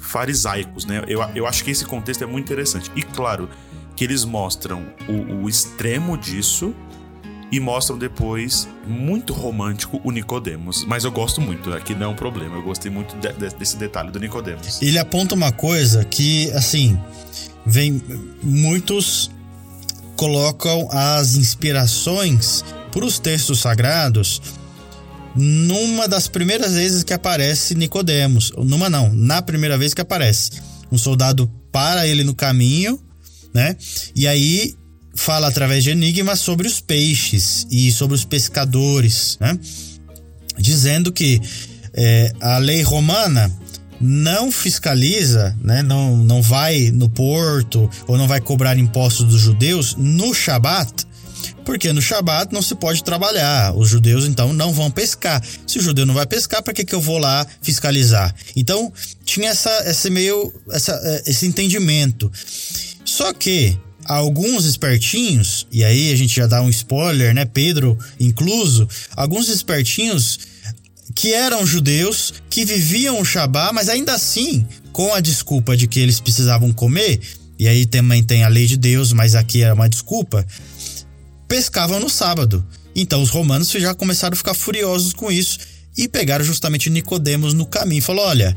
[0.01, 1.05] farisaicos, né?
[1.07, 2.91] Eu, eu acho que esse contexto é muito interessante.
[2.97, 3.49] E claro
[3.95, 6.75] que eles mostram o, o extremo disso
[7.53, 10.87] e mostram depois, muito romântico, o Nicodemos.
[10.87, 12.57] Mas eu gosto muito, aqui não é um problema.
[12.57, 14.81] Eu gostei muito de, de, desse detalhe do Nicodemos.
[14.81, 16.99] Ele aponta uma coisa que, assim,
[17.67, 18.03] vem
[18.43, 19.31] muitos
[20.17, 24.41] colocam as inspirações para os textos sagrados
[25.35, 28.53] numa das primeiras vezes que aparece Nicodemos.
[28.57, 30.53] Numa não, na primeira vez que aparece.
[30.91, 32.99] Um soldado para ele no caminho,
[33.53, 33.77] né?
[34.15, 34.75] E aí
[35.15, 39.59] fala através de enigmas sobre os peixes e sobre os pescadores, né?
[40.59, 41.41] Dizendo que
[41.95, 43.51] é, a lei romana
[44.01, 45.81] não fiscaliza, né?
[45.83, 51.07] não, não vai no porto ou não vai cobrar impostos dos judeus no Shabat,
[51.65, 53.73] porque no Shabat não se pode trabalhar.
[53.77, 55.41] Os judeus então não vão pescar.
[55.67, 58.35] Se o judeu não vai pescar, para que, que eu vou lá fiscalizar?
[58.57, 58.93] Então
[59.25, 62.31] tinha essa, esse meio essa, é, esse entendimento.
[63.05, 67.45] Só que alguns espertinhos, e aí a gente já dá um spoiler, né?
[67.45, 70.39] Pedro incluso, alguns espertinhos
[71.15, 76.01] que eram judeus, que viviam o Shabá, mas ainda assim, com a desculpa de que
[76.01, 77.21] eles precisavam comer,
[77.59, 80.47] e aí também tem a lei de Deus, mas aqui é uma desculpa,
[81.47, 82.67] pescavam no sábado.
[82.95, 85.59] Então os romanos já começaram a ficar furiosos com isso
[85.97, 88.57] e pegaram justamente Nicodemos no caminho falou: "Olha,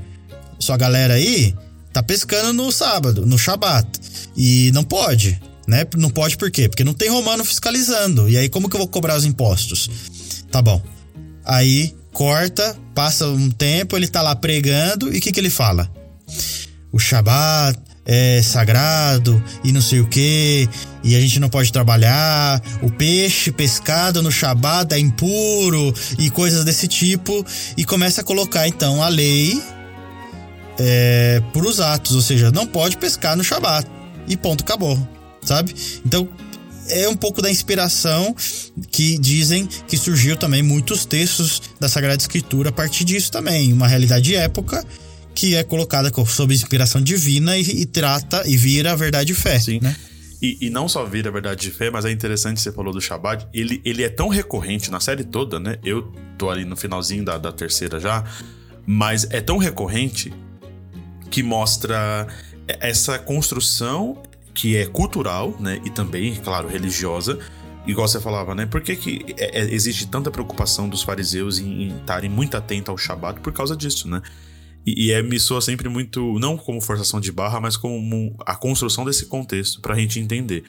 [0.60, 1.54] sua galera aí
[1.96, 3.88] tá pescando no sábado, no Shabat.
[4.36, 5.86] E não pode, né?
[5.96, 6.68] Não pode por quê?
[6.68, 8.28] Porque não tem romano fiscalizando.
[8.28, 9.90] E aí, como que eu vou cobrar os impostos?
[10.52, 10.82] Tá bom.
[11.46, 15.90] Aí corta, passa um tempo, ele tá lá pregando e o que, que ele fala?
[16.92, 20.70] O Shabat é sagrado e não sei o que,
[21.04, 26.64] e a gente não pode trabalhar, o peixe pescado no Shabat é impuro e coisas
[26.64, 29.62] desse tipo, e começa a colocar então a lei
[30.80, 33.88] é, por os atos, ou seja, não pode pescar no Shabat.
[34.28, 34.98] E ponto, acabou,
[35.44, 35.76] sabe?
[36.06, 36.28] Então
[36.90, 38.36] é um pouco da inspiração
[38.92, 43.88] que dizem que surgiu também muitos textos da Sagrada Escritura a partir disso também, uma
[43.88, 44.86] realidade de época
[45.34, 49.60] que é colocada sob inspiração divina e, e trata e vira a verdade e fé,
[49.60, 49.80] Sim.
[49.82, 49.96] né?
[50.42, 53.02] E, e, não só vira a verdade de fé, mas é interessante você falou do
[53.02, 53.48] Shabbat.
[53.54, 55.78] Ele, ele é tão recorrente na série toda, né?
[55.84, 58.24] Eu tô ali no finalzinho da, da terceira já,
[58.86, 60.32] mas é tão recorrente
[61.36, 62.28] que mostra
[62.66, 67.38] essa construção que é cultural, né, e também, claro, religiosa,
[67.86, 68.66] igual você falava, né?
[68.66, 72.98] Por que, que é, é, existe tanta preocupação dos fariseus em estarem muito atentos ao
[72.98, 74.22] Shabat por causa disso, né?
[74.86, 78.56] E, e é, me soa sempre muito, não como forçação de barra, mas como a
[78.56, 80.64] construção desse contexto pra gente entender.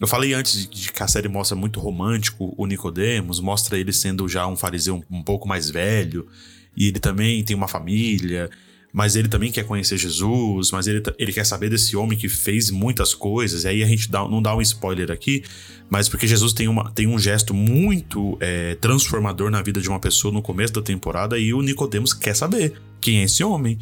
[0.00, 4.28] Eu falei antes de que a série mostra muito romântico o Nicodemos, mostra ele sendo
[4.28, 6.28] já um fariseu um, um pouco mais velho,
[6.76, 8.48] e ele também tem uma família,
[8.92, 12.70] mas ele também quer conhecer Jesus, mas ele, ele quer saber desse homem que fez
[12.70, 13.64] muitas coisas.
[13.64, 15.42] E aí a gente dá, não dá um spoiler aqui,
[15.90, 20.00] mas porque Jesus tem, uma, tem um gesto muito é, transformador na vida de uma
[20.00, 23.78] pessoa no começo da temporada e o Nicodemos quer saber quem é esse homem.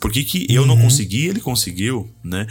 [0.00, 0.68] Por que, que eu uhum.
[0.68, 2.46] não consegui, ele conseguiu, né?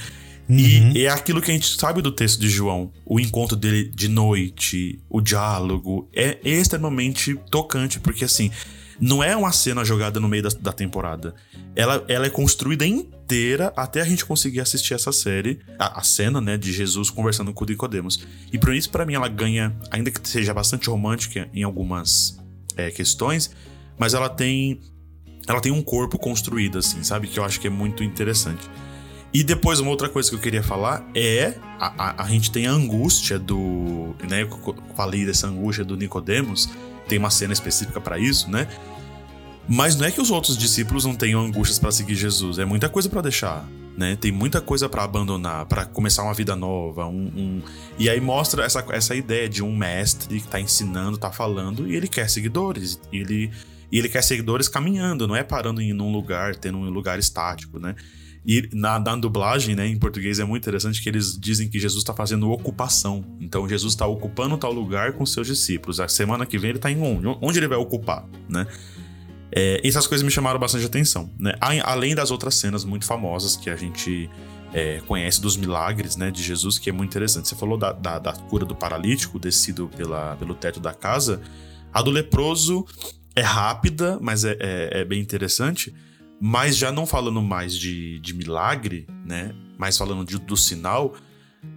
[0.48, 0.92] Uhum.
[0.96, 2.92] E é aquilo que a gente sabe do texto de João.
[3.06, 8.52] O encontro dele de noite, o diálogo, é extremamente tocante, porque assim,
[9.00, 11.36] não é uma cena jogada no meio da, da temporada.
[11.76, 16.40] Ela, ela é construída inteira até a gente conseguir assistir essa série, a, a cena,
[16.40, 18.26] né, de Jesus conversando com o Nicodemos.
[18.52, 22.38] E por isso, para mim, ela ganha, ainda que seja bastante romântica em algumas
[22.78, 23.52] é, questões,
[23.98, 24.80] mas ela tem
[25.48, 27.28] ela tem um corpo construído, assim, sabe?
[27.28, 28.68] Que eu acho que é muito interessante.
[29.34, 32.68] E depois, uma outra coisa que eu queria falar é a, a, a gente tem
[32.68, 34.16] a angústia do.
[34.30, 36.70] Né, eu falei dessa angústia do Nicodemos
[37.08, 38.68] tem uma cena específica para isso, né?
[39.68, 42.88] Mas não é que os outros discípulos não tenham angústias para seguir Jesus, é muita
[42.88, 44.16] coisa para deixar, né?
[44.16, 47.62] Tem muita coisa para abandonar, para começar uma vida nova, um, um,
[47.98, 51.96] e aí mostra essa, essa ideia de um mestre que tá ensinando, tá falando e
[51.96, 53.52] ele quer seguidores, ele
[53.92, 57.80] e ele quer seguidores caminhando, não é parando em um lugar, tendo um lugar estático,
[57.80, 57.96] né?
[58.48, 62.04] E na, na, dublagem, né, em português, é muito interessante que eles dizem que Jesus
[62.04, 63.26] está fazendo ocupação.
[63.42, 66.00] Então, Jesus está ocupando tal lugar com seus discípulos.
[66.00, 67.28] A semana que vem ele está em onde?
[67.42, 68.68] Onde ele vai ocupar, né?
[69.52, 71.54] É, essas coisas me chamaram bastante atenção, né?
[71.60, 74.30] Além das outras cenas muito famosas que a gente
[74.74, 77.48] é, conhece dos milagres, né, de Jesus, que é muito interessante.
[77.48, 81.42] Você falou da, da, da cura do paralítico descido pela, pelo teto da casa.
[81.94, 82.86] A do leproso
[83.36, 85.94] é rápida, mas é, é, é bem interessante
[86.40, 89.54] Mas já não falando mais de, de milagre, né?
[89.78, 91.16] Mas falando de, do sinal,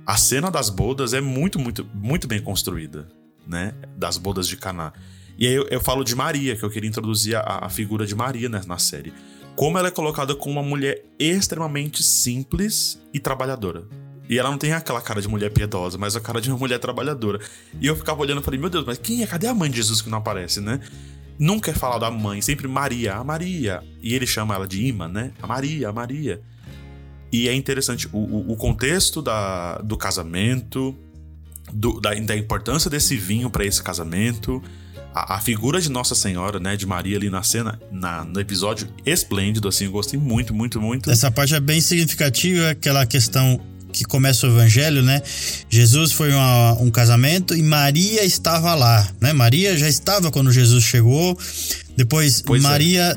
[0.07, 3.09] a cena das bodas é muito, muito, muito bem construída,
[3.47, 3.75] né?
[3.97, 4.93] Das bodas de Caná.
[5.39, 8.15] E aí eu, eu falo de Maria, que eu queria introduzir a, a figura de
[8.15, 9.13] Maria né, na série.
[9.55, 13.85] Como ela é colocada como uma mulher extremamente simples e trabalhadora.
[14.29, 16.79] E ela não tem aquela cara de mulher piedosa, mas a cara de uma mulher
[16.79, 17.41] trabalhadora.
[17.81, 19.27] E eu ficava olhando e falei, meu Deus, mas quem é?
[19.27, 20.81] Cadê a mãe de Jesus que não aparece, né?
[21.39, 23.83] Nunca é falado a mãe, sempre Maria, a Maria.
[24.03, 25.33] E ele chama ela de Ima, né?
[25.41, 26.41] A Maria, a Maria.
[27.31, 30.97] E é interessante o, o, o contexto da, do casamento,
[31.73, 34.63] do, da, da importância desse vinho para esse casamento,
[35.15, 38.89] a, a, figura de Nossa Senhora, né, de Maria ali na cena, na, no episódio
[39.05, 41.11] esplêndido, assim, eu gostei muito, muito, muito.
[41.11, 43.61] Essa parte é bem significativa, aquela questão
[43.93, 45.23] que começa o evangelho, né?
[45.69, 49.33] Jesus foi uma, um casamento e Maria estava lá, né?
[49.33, 51.39] Maria já estava quando Jesus chegou.
[51.97, 52.69] Depois pois é.
[52.69, 53.17] Maria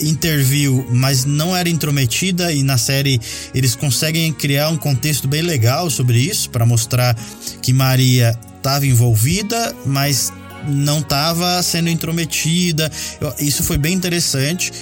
[0.00, 0.04] é.
[0.04, 3.20] interviu, mas não era intrometida e na série
[3.54, 7.16] eles conseguem criar um contexto bem legal sobre isso para mostrar
[7.60, 10.32] que Maria estava envolvida, mas
[10.68, 12.90] não estava sendo intrometida.
[13.38, 14.72] Isso foi bem interessante.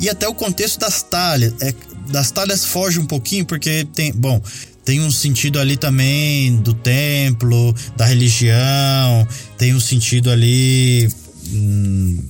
[0.00, 1.52] E até o contexto das talhas.
[1.60, 1.74] É,
[2.10, 4.12] das talhas foge um pouquinho, porque tem.
[4.12, 4.40] Bom,
[4.84, 11.08] tem um sentido ali também do templo, da religião, tem um sentido ali.
[11.52, 12.22] Hum,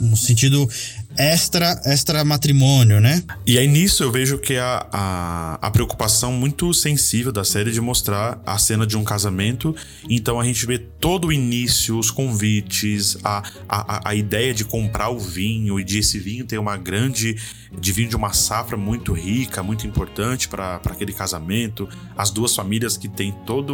[0.00, 0.68] um sentido
[1.18, 3.22] extra extra matrimônio, né?
[3.46, 7.80] E aí nisso eu vejo que a, a, a, preocupação muito sensível da série de
[7.80, 9.74] mostrar a cena de um casamento.
[10.08, 15.10] Então a gente vê todo o início, os convites, a, a, a ideia de comprar
[15.10, 17.36] o vinho e de esse vinho ter uma grande.
[17.78, 21.88] de vinho de uma safra muito rica, muito importante para aquele casamento.
[22.16, 23.72] As duas famílias que têm toda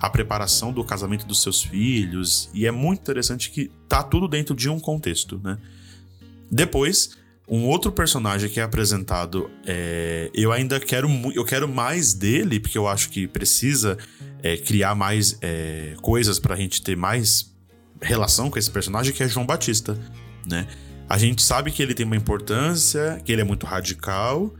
[0.00, 2.48] a preparação do casamento dos seus filhos.
[2.54, 5.58] E é muito interessante que tá tudo dentro de um contexto, né?
[6.54, 7.10] Depois,
[7.48, 12.78] um outro personagem que é apresentado, é, eu ainda quero eu quero mais dele, porque
[12.78, 13.98] eu acho que precisa
[14.40, 17.52] é, criar mais é, coisas pra gente ter mais
[18.00, 19.98] relação com esse personagem, que é João Batista,
[20.46, 20.68] né?
[21.08, 24.54] A gente sabe que ele tem uma importância, que ele é muito radical,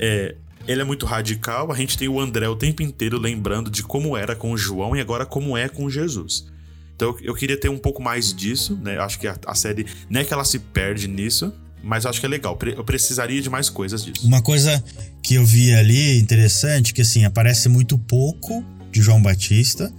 [0.00, 0.34] é,
[0.66, 1.70] ele é muito radical.
[1.70, 4.96] A gente tem o André o tempo inteiro lembrando de como era com o João
[4.96, 6.50] e agora como é com Jesus.
[6.96, 8.98] Então eu queria ter um pouco mais disso, né?
[8.98, 12.26] Acho que a, a série não é que ela se perde nisso, mas acho que
[12.26, 12.58] é legal.
[12.74, 14.26] Eu precisaria de mais coisas disso.
[14.26, 14.82] Uma coisa
[15.22, 19.92] que eu vi ali interessante, que assim, aparece muito pouco de João Batista,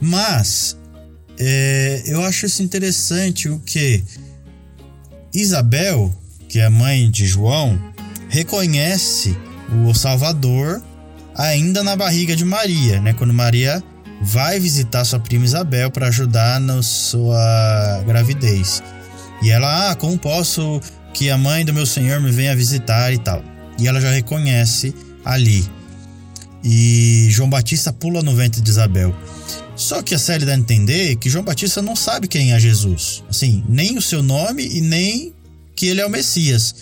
[0.00, 0.76] mas
[1.38, 4.02] é, eu acho isso interessante o que
[5.32, 6.12] Isabel,
[6.48, 7.80] que é a mãe de João,
[8.28, 9.36] reconhece
[9.86, 10.82] o Salvador
[11.34, 13.12] ainda na barriga de Maria, né?
[13.12, 13.82] Quando Maria
[14.20, 18.82] vai visitar sua prima Isabel para ajudar na sua gravidez.
[19.42, 20.80] E ela, ah, como posso
[21.12, 23.42] que a mãe do meu senhor me venha visitar e tal.
[23.78, 25.64] E ela já reconhece ali.
[26.64, 29.14] E João Batista pula no ventre de Isabel.
[29.76, 33.22] Só que a série dá a entender que João Batista não sabe quem é Jesus.
[33.28, 35.34] Assim, nem o seu nome e nem
[35.74, 36.74] que ele é o Messias.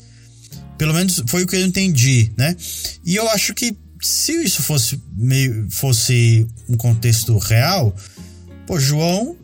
[0.79, 2.57] Pelo menos foi o que eu entendi, né?
[3.05, 7.97] E eu acho que se isso fosse meio fosse um contexto real,
[8.67, 9.35] pô, João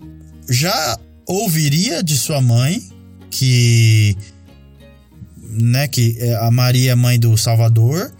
[0.48, 2.86] já ouviria de sua mãe
[3.30, 4.14] que
[5.38, 8.12] né, que é a Maria mãe do Salvador,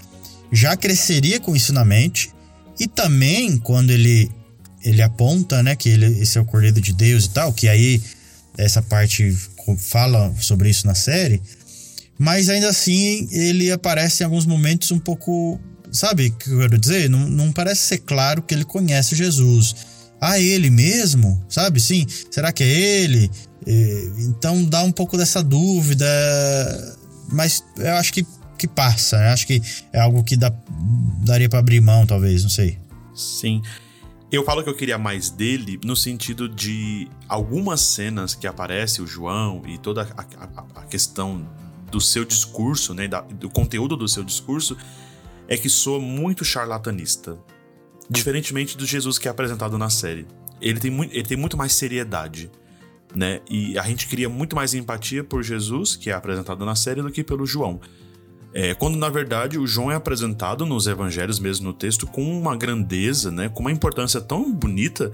[0.51, 2.31] já cresceria com isso na mente
[2.79, 4.31] e também quando ele
[4.83, 8.01] ele aponta, né, que ele esse é o Cordeiro de Deus e tal, que aí
[8.57, 9.37] essa parte
[9.77, 11.43] fala sobre isso na série,
[12.19, 15.61] mas ainda assim ele aparece em alguns momentos um pouco
[15.93, 17.11] Sabe o que eu quero dizer?
[17.11, 19.75] Não, não parece ser claro que ele conhece Jesus.
[20.21, 21.43] Ah, ele mesmo?
[21.49, 21.81] Sabe?
[21.81, 22.07] Sim.
[22.31, 23.31] Será que é ele?
[24.19, 26.07] Então dá um pouco dessa dúvida.
[27.33, 28.27] Mas eu acho que,
[28.59, 29.17] que passa.
[29.17, 30.53] Eu acho que é algo que dá,
[31.25, 32.43] daria para abrir mão, talvez.
[32.43, 32.79] Não sei.
[33.15, 33.63] Sim.
[34.31, 39.07] Eu falo que eu queria mais dele no sentido de algumas cenas que aparece o
[39.07, 41.45] João e toda a, a, a questão
[41.91, 44.77] do seu discurso, né, da, do conteúdo do seu discurso,
[45.51, 47.37] é que soa muito charlatanista.
[48.09, 50.27] Diferentemente do Jesus que é apresentado na série.
[50.61, 52.49] Ele tem, muito, ele tem muito mais seriedade.
[53.15, 53.41] Né?
[53.51, 57.11] E a gente cria muito mais empatia por Jesus, que é apresentado na série, do
[57.11, 57.81] que pelo João.
[58.53, 62.57] É, quando na verdade o João é apresentado nos evangelhos, mesmo no texto, com uma
[62.57, 63.49] grandeza, né?
[63.49, 65.11] com uma importância tão bonita.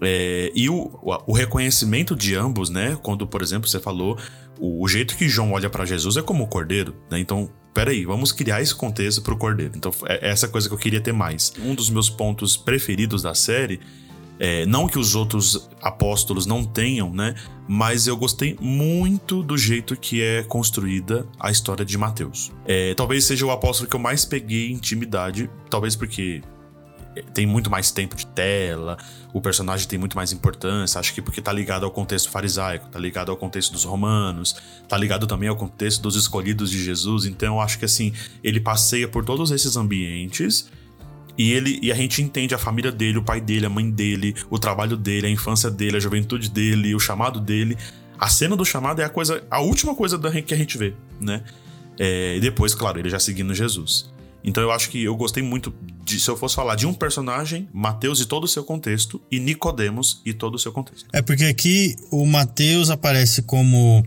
[0.00, 2.96] É, e o, o, reconhecimento de ambos, né?
[3.02, 4.16] Quando, por exemplo, você falou,
[4.60, 7.18] o, o jeito que João olha para Jesus é como o cordeiro, né?
[7.18, 9.72] Então, peraí, vamos criar esse contexto pro Cordeiro.
[9.76, 11.52] Então, é essa coisa que eu queria ter mais.
[11.58, 13.80] Um dos meus pontos preferidos da série
[14.40, 17.34] É, não que os outros apóstolos não tenham, né?
[17.66, 22.52] Mas eu gostei muito do jeito que é construída a história de Mateus.
[22.64, 26.40] É, talvez seja o apóstolo que eu mais peguei intimidade, talvez porque
[27.34, 28.96] tem muito mais tempo de tela,
[29.32, 32.98] o personagem tem muito mais importância, acho que porque tá ligado ao contexto farisaico, tá
[32.98, 34.56] ligado ao contexto dos romanos,
[34.88, 38.12] tá ligado também ao contexto dos escolhidos de Jesus, então eu acho que assim,
[38.42, 40.68] ele passeia por todos esses ambientes
[41.38, 44.34] e ele e a gente entende a família dele, o pai dele, a mãe dele,
[44.50, 47.78] o trabalho dele, a infância dele, a juventude dele, o chamado dele.
[48.18, 50.92] A cena do chamado é a coisa, a última coisa da, que a gente vê,
[51.20, 51.44] né?
[51.96, 54.12] É, e depois, claro, ele já seguindo Jesus.
[54.42, 55.72] Então eu acho que eu gostei muito
[56.08, 59.38] de, se eu fosse falar de um personagem, Mateus e todo o seu contexto, e
[59.38, 61.06] Nicodemos e todo o seu contexto.
[61.12, 64.04] É porque aqui o Mateus aparece como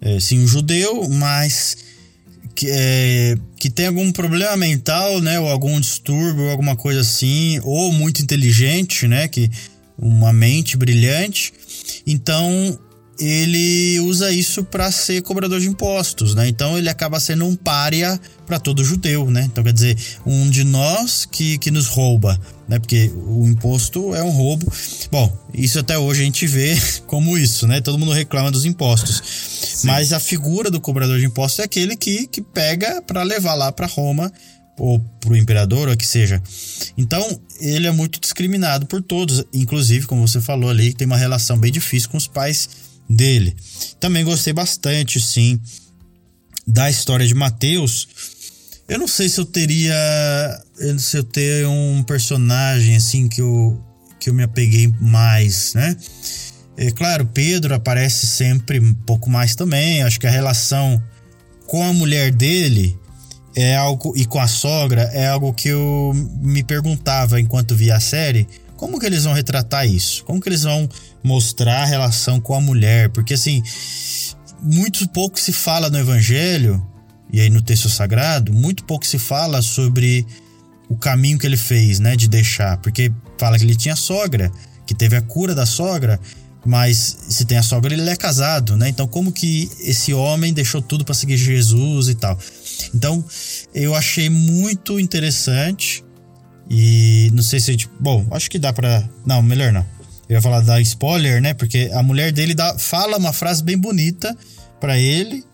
[0.00, 1.76] é, sim um judeu, mas
[2.54, 7.92] que, é, que tem algum problema mental, né, ou algum distúrbio, alguma coisa assim, ou
[7.92, 9.48] muito inteligente, né, que
[9.96, 11.52] uma mente brilhante.
[12.04, 12.78] Então
[13.18, 16.48] ele usa isso para ser cobrador de impostos, né?
[16.48, 19.44] Então ele acaba sendo um pária para todo judeu, né?
[19.44, 19.96] Então quer dizer,
[20.26, 22.38] um de nós que, que nos rouba,
[22.68, 22.78] né?
[22.78, 24.70] Porque o imposto é um roubo.
[25.10, 27.80] Bom, isso até hoje a gente vê como isso, né?
[27.80, 29.22] Todo mundo reclama dos impostos.
[29.24, 29.86] Sim.
[29.86, 33.70] Mas a figura do cobrador de impostos é aquele que, que pega para levar lá
[33.70, 34.32] para Roma
[34.76, 36.42] ou para o imperador, ou que seja.
[36.98, 41.56] Então, ele é muito discriminado por todos, inclusive, como você falou ali, tem uma relação
[41.56, 42.68] bem difícil com os pais
[43.08, 43.56] dele.
[44.00, 45.60] Também gostei bastante, sim,
[46.66, 48.08] da história de Mateus.
[48.88, 49.94] Eu não sei se eu teria.
[50.98, 53.82] Se eu ter um personagem assim que eu,
[54.20, 55.96] que eu me apeguei mais, né?
[56.76, 60.02] É claro, Pedro aparece sempre um pouco mais também.
[60.02, 61.02] Acho que a relação
[61.66, 62.98] com a mulher dele
[63.54, 68.00] é algo e com a sogra é algo que eu me perguntava enquanto via a
[68.00, 70.24] série como que eles vão retratar isso?
[70.24, 70.88] Como que eles vão
[71.24, 73.08] mostrar a relação com a mulher?
[73.08, 73.62] Porque assim,
[74.62, 76.84] muito pouco se fala no evangelho
[77.32, 80.26] e aí no texto sagrado, muito pouco se fala sobre
[80.88, 84.52] o caminho que ele fez, né, de deixar, porque fala que ele tinha sogra,
[84.86, 86.20] que teve a cura da sogra,
[86.64, 88.88] mas se tem a sogra, ele é casado, né?
[88.88, 92.38] Então, como que esse homem deixou tudo para seguir Jesus e tal?
[92.94, 93.22] Então,
[93.74, 96.02] eu achei muito interessante
[96.70, 97.76] e não sei se.
[98.00, 99.06] Bom, acho que dá pra.
[99.26, 99.84] Não, melhor não.
[100.28, 101.54] Eu ia falar da spoiler, né?
[101.54, 104.36] Porque a mulher dele dá, fala uma frase bem bonita
[104.80, 105.44] para ele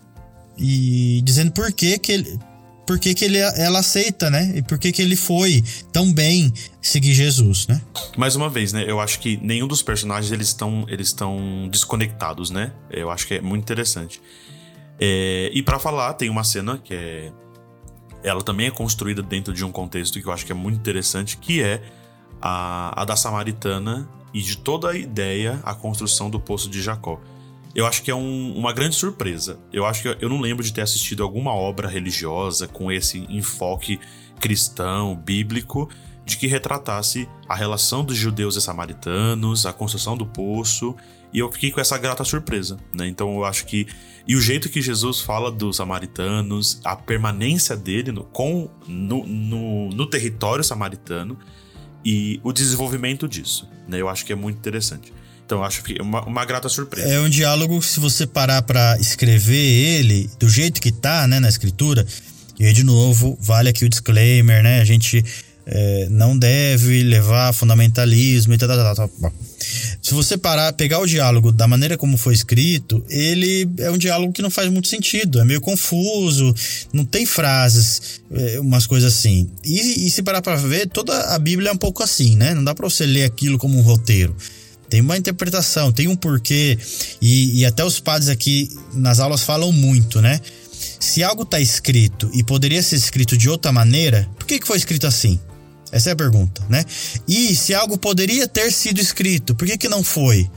[0.57, 2.39] e dizendo por que que ele.
[2.85, 4.53] Por que, que ele, ela aceita, né?
[4.55, 5.63] E por que, que ele foi
[5.93, 6.51] tão bem
[6.81, 7.79] seguir Jesus, né?
[8.17, 8.83] Mais uma vez, né?
[8.85, 12.73] Eu acho que nenhum dos personagens eles estão eles estão desconectados, né?
[12.89, 14.21] Eu acho que é muito interessante.
[14.99, 17.31] É, e para falar, tem uma cena que é
[18.23, 21.37] ela também é construída dentro de um contexto que eu acho que é muito interessante,
[21.37, 21.81] que é
[22.41, 27.19] a, a da Samaritana e de toda a ideia, a construção do Poço de Jacó.
[27.73, 29.59] Eu acho que é um, uma grande surpresa.
[29.71, 33.99] Eu acho que eu não lembro de ter assistido alguma obra religiosa com esse enfoque
[34.39, 35.89] cristão, bíblico,
[36.25, 40.95] de que retratasse a relação dos judeus e samaritanos, a construção do poço,
[41.33, 43.07] e eu fiquei com essa grata surpresa, né?
[43.07, 43.87] Então eu acho que
[44.27, 49.89] e o jeito que Jesus fala dos samaritanos, a permanência dele no, com, no, no,
[49.89, 51.37] no território samaritano
[52.03, 53.99] e o desenvolvimento disso, né?
[54.01, 55.13] Eu acho que é muito interessante.
[55.45, 57.07] Então acho que é uma, uma grata surpresa.
[57.07, 61.49] É um diálogo, se você parar para escrever ele do jeito que tá, né, na
[61.49, 62.05] escritura,
[62.57, 64.79] e aí de novo, vale aqui o disclaimer, né?
[64.79, 65.25] A gente
[65.65, 69.33] é, não deve levar fundamentalismo e tal, tal, tal, tal.
[70.01, 74.33] Se você parar, pegar o diálogo da maneira como foi escrito, ele é um diálogo
[74.33, 76.53] que não faz muito sentido, é meio confuso,
[76.91, 79.49] não tem frases, é, umas coisas assim.
[79.63, 82.53] E, e se parar para ver, toda a Bíblia é um pouco assim, né?
[82.53, 84.35] Não dá para você ler aquilo como um roteiro.
[84.89, 86.77] Tem uma interpretação, tem um porquê,
[87.21, 90.41] e, e até os padres aqui nas aulas falam muito, né?
[90.99, 94.77] Se algo está escrito e poderia ser escrito de outra maneira, por que, que foi
[94.77, 95.39] escrito assim?
[95.91, 96.85] Essa é a pergunta, né?
[97.27, 100.49] E se algo poderia ter sido escrito, por que, que não foi?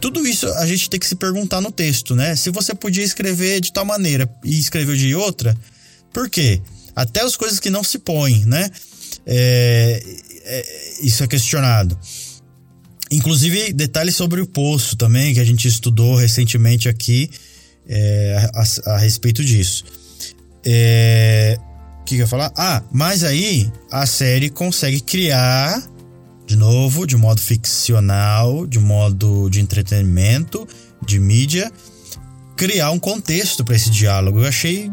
[0.00, 2.36] Tudo isso a gente tem que se perguntar no texto, né?
[2.36, 5.56] Se você podia escrever de tal maneira e escreveu de outra,
[6.12, 6.60] por quê?
[6.94, 8.70] Até as coisas que não se põem, né?
[9.24, 10.02] É,
[10.44, 11.98] é, isso é questionado.
[13.10, 17.30] Inclusive, detalhes sobre o poço também, que a gente estudou recentemente aqui
[17.88, 19.84] é, a, a, respeito disso.
[20.64, 21.58] É,
[22.06, 22.52] que, ia falar?
[22.56, 25.82] Ah, mas aí a série consegue criar,
[26.46, 30.66] de novo, de modo ficcional, de modo de entretenimento,
[31.04, 31.70] de mídia,
[32.56, 34.40] criar um contexto para esse diálogo.
[34.40, 34.90] Eu achei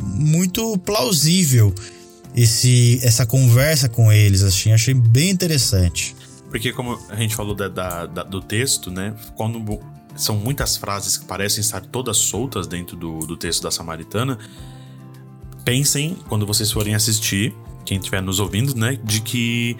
[0.00, 1.74] muito plausível
[2.34, 6.14] esse essa conversa com eles, assim, achei bem interessante.
[6.50, 9.12] Porque como a gente falou da, da, da, do texto, né?
[9.34, 9.80] Quando
[10.14, 14.38] são muitas frases que parecem estar todas soltas dentro do, do texto da Samaritana,
[15.64, 17.54] pensem, quando vocês forem assistir,
[17.84, 18.98] quem estiver nos ouvindo, né?
[19.02, 19.76] De que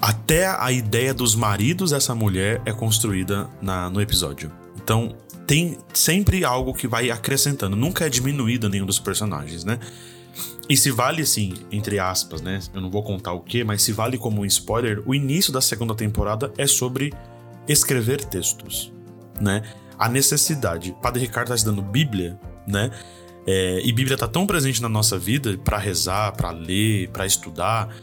[0.00, 4.50] até a ideia dos maridos dessa mulher é construída na, no episódio.
[4.82, 5.14] Então,
[5.46, 9.78] tem sempre algo que vai acrescentando, nunca é diminuído nenhum dos personagens, né?
[10.68, 12.60] E se vale assim, entre aspas, né?
[12.72, 15.60] Eu não vou contar o que, mas se vale como um spoiler, o início da
[15.60, 17.12] segunda temporada é sobre
[17.68, 18.92] escrever textos,
[19.40, 19.62] né?
[19.98, 20.96] A necessidade.
[21.02, 22.90] Padre Ricardo tá estudando Bíblia, né?
[23.46, 27.94] É, e Bíblia tá tão presente na nossa vida para rezar, para ler, para estudar,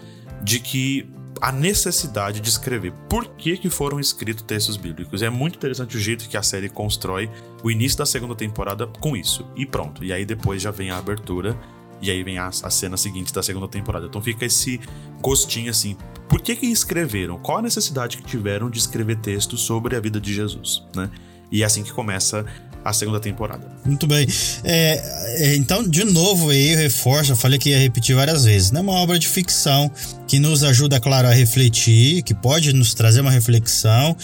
[0.44, 1.10] de que
[1.42, 5.22] a necessidade de escrever por que, que foram escritos textos bíblicos.
[5.22, 7.30] É muito interessante o jeito que a série constrói
[7.64, 9.48] o início da segunda temporada com isso.
[9.56, 10.04] E pronto.
[10.04, 11.58] E aí depois já vem a abertura.
[12.02, 14.06] E aí vem a, a cena seguinte da segunda temporada.
[14.08, 14.80] Então fica esse
[15.22, 15.98] gostinho assim.
[16.28, 17.38] Por que que escreveram?
[17.40, 21.10] Qual a necessidade que tiveram de escrever textos sobre a vida de Jesus, né?
[21.52, 22.46] E é assim que começa
[22.84, 23.68] a segunda temporada.
[23.86, 24.28] Muito bem.
[24.64, 25.02] É,
[25.38, 28.72] é, então, de novo, eu reforço, eu falei que ia repetir várias vezes.
[28.72, 29.92] É uma obra de ficção
[30.28, 34.16] que nos ajuda, claro, a refletir, que pode nos trazer uma reflexão,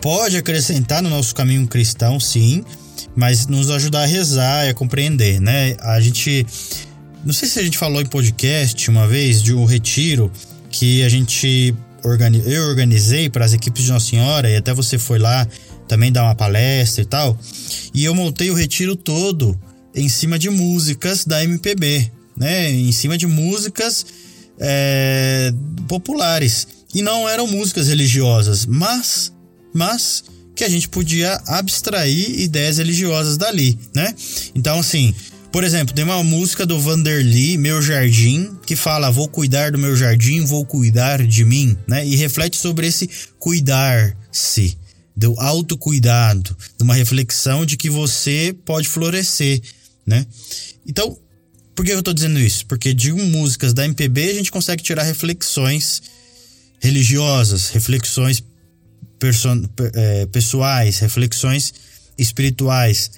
[0.00, 2.64] pode acrescentar no nosso caminho cristão, sim,
[3.14, 5.76] mas nos ajudar a rezar e a compreender, né?
[5.80, 6.46] A gente.
[7.24, 10.30] Não sei se a gente falou em podcast uma vez de um retiro
[10.70, 14.98] que a gente organi eu organizei para as equipes de Nossa Senhora e até você
[14.98, 15.46] foi lá
[15.92, 17.38] também dar uma palestra e tal.
[17.92, 19.60] E eu montei o retiro todo
[19.94, 22.70] em cima de músicas da MPB, né?
[22.70, 24.06] Em cima de músicas
[24.58, 25.52] é,
[25.86, 26.66] populares.
[26.94, 29.34] E não eram músicas religiosas, mas,
[29.74, 30.24] mas
[30.54, 34.14] que a gente podia abstrair ideias religiosas dali, né?
[34.54, 35.14] Então, assim,
[35.50, 39.94] por exemplo, tem uma música do Vanderly, Meu Jardim, que fala: Vou cuidar do meu
[39.94, 42.06] jardim, vou cuidar de mim, né?
[42.06, 44.80] E reflete sobre esse cuidar-se
[45.14, 49.60] do autocuidado, de uma reflexão de que você pode florescer,
[50.06, 50.26] né?
[50.86, 51.16] Então,
[51.74, 52.66] por que eu estou dizendo isso?
[52.66, 56.02] Porque de músicas da MPB a gente consegue tirar reflexões
[56.80, 58.42] religiosas, reflexões
[59.94, 61.72] é, pessoais, reflexões
[62.18, 63.12] espirituais.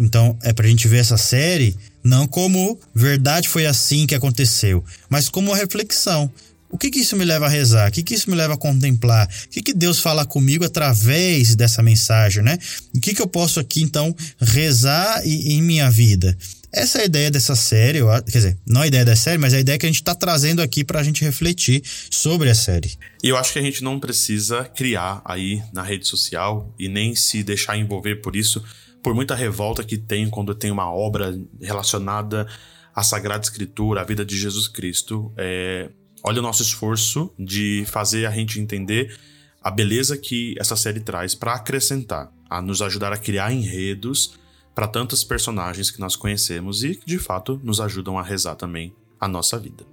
[0.00, 5.28] Então, é pra gente ver essa série não como verdade foi assim que aconteceu, mas
[5.28, 6.30] como reflexão.
[6.72, 7.90] O que, que isso me leva a rezar?
[7.90, 9.28] O que, que isso me leva a contemplar?
[9.28, 12.58] O que, que Deus fala comigo através dessa mensagem, né?
[12.96, 16.34] O que, que eu posso aqui, então, rezar em minha vida?
[16.72, 19.60] Essa é a ideia dessa série, quer dizer, não a ideia da série, mas a
[19.60, 22.96] ideia que a gente está trazendo aqui para a gente refletir sobre a série.
[23.22, 27.14] E eu acho que a gente não precisa criar aí na rede social e nem
[27.14, 28.64] se deixar envolver por isso,
[29.02, 32.46] por muita revolta que tem quando tem uma obra relacionada
[32.94, 35.30] à Sagrada Escritura, à vida de Jesus Cristo.
[35.36, 35.90] É,
[36.22, 39.16] olha o nosso esforço de fazer a gente entender
[39.62, 44.38] a beleza que essa série traz para acrescentar, a nos ajudar a criar enredos
[44.74, 48.94] para tantos personagens que nós conhecemos e que de fato nos ajudam a rezar também
[49.20, 49.84] a nossa vida.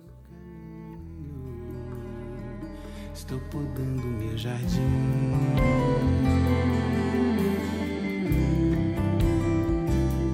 [3.14, 4.80] Estou podando meu jardim.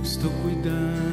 [0.04, 1.05] Estou cuidando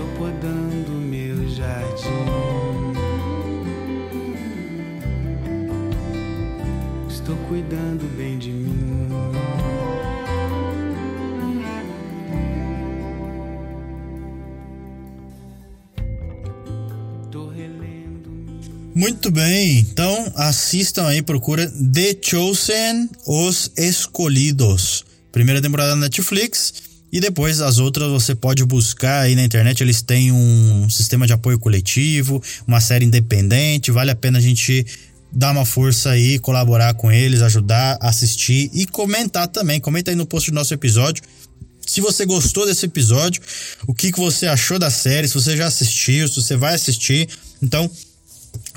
[0.00, 2.08] podando meu jardim.
[7.08, 8.92] Estou cuidando bem de mim.
[18.94, 25.04] Muito bem, então assistam aí, procura The Chosen, Os Escolhidos.
[25.32, 26.91] Primeira temporada na Netflix.
[27.12, 31.34] E depois as outras você pode buscar aí na internet, eles têm um sistema de
[31.34, 34.86] apoio coletivo, uma série independente, vale a pena a gente
[35.30, 39.78] dar uma força aí, colaborar com eles, ajudar, assistir e comentar também.
[39.78, 41.22] Comenta aí no post do nosso episódio.
[41.86, 43.42] Se você gostou desse episódio,
[43.86, 47.28] o que, que você achou da série, se você já assistiu, se você vai assistir.
[47.62, 47.90] Então,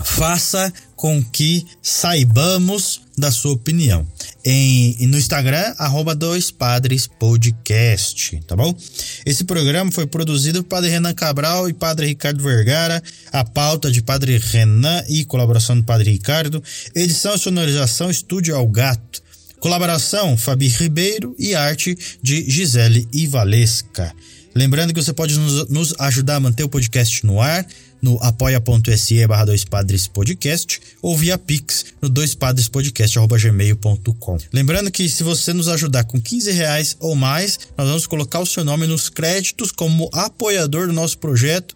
[0.03, 4.05] faça com que saibamos da sua opinião.
[4.47, 8.77] Em, no Instagram, arroba Dois Padres Podcast, tá bom?
[9.25, 14.03] Esse programa foi produzido por Padre Renan Cabral e Padre Ricardo Vergara, a pauta de
[14.03, 19.23] Padre Renan e colaboração do Padre Ricardo, edição e sonorização Estúdio Ao Gato,
[19.59, 24.13] colaboração Fabi Ribeiro e arte de Gisele Ivalesca.
[24.53, 27.65] Lembrando que você pode nos, nos ajudar a manter o podcast no ar
[28.05, 34.37] no apoia.se barra dois padres podcast ou via pix no doispadrespodcast.gmail.com.
[34.53, 38.45] Lembrando que se você nos ajudar com 15 reais ou mais, nós vamos colocar o
[38.45, 41.73] seu nome nos créditos como apoiador do nosso projeto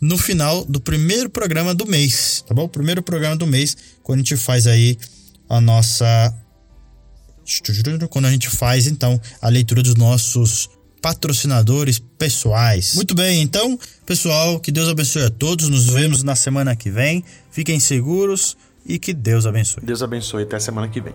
[0.00, 2.64] no final do primeiro programa do mês, tá bom?
[2.64, 4.98] O primeiro programa do mês, quando a gente faz aí
[5.48, 6.34] a nossa.
[8.10, 10.68] Quando a gente faz então a leitura dos nossos
[11.00, 12.94] patrocinadores pessoais.
[12.94, 15.68] Muito bem, então, pessoal, que Deus abençoe a todos.
[15.68, 17.24] Nos vemos na semana que vem.
[17.50, 19.84] Fiquem seguros e que Deus abençoe.
[19.84, 21.14] Deus abençoe até a semana que vem.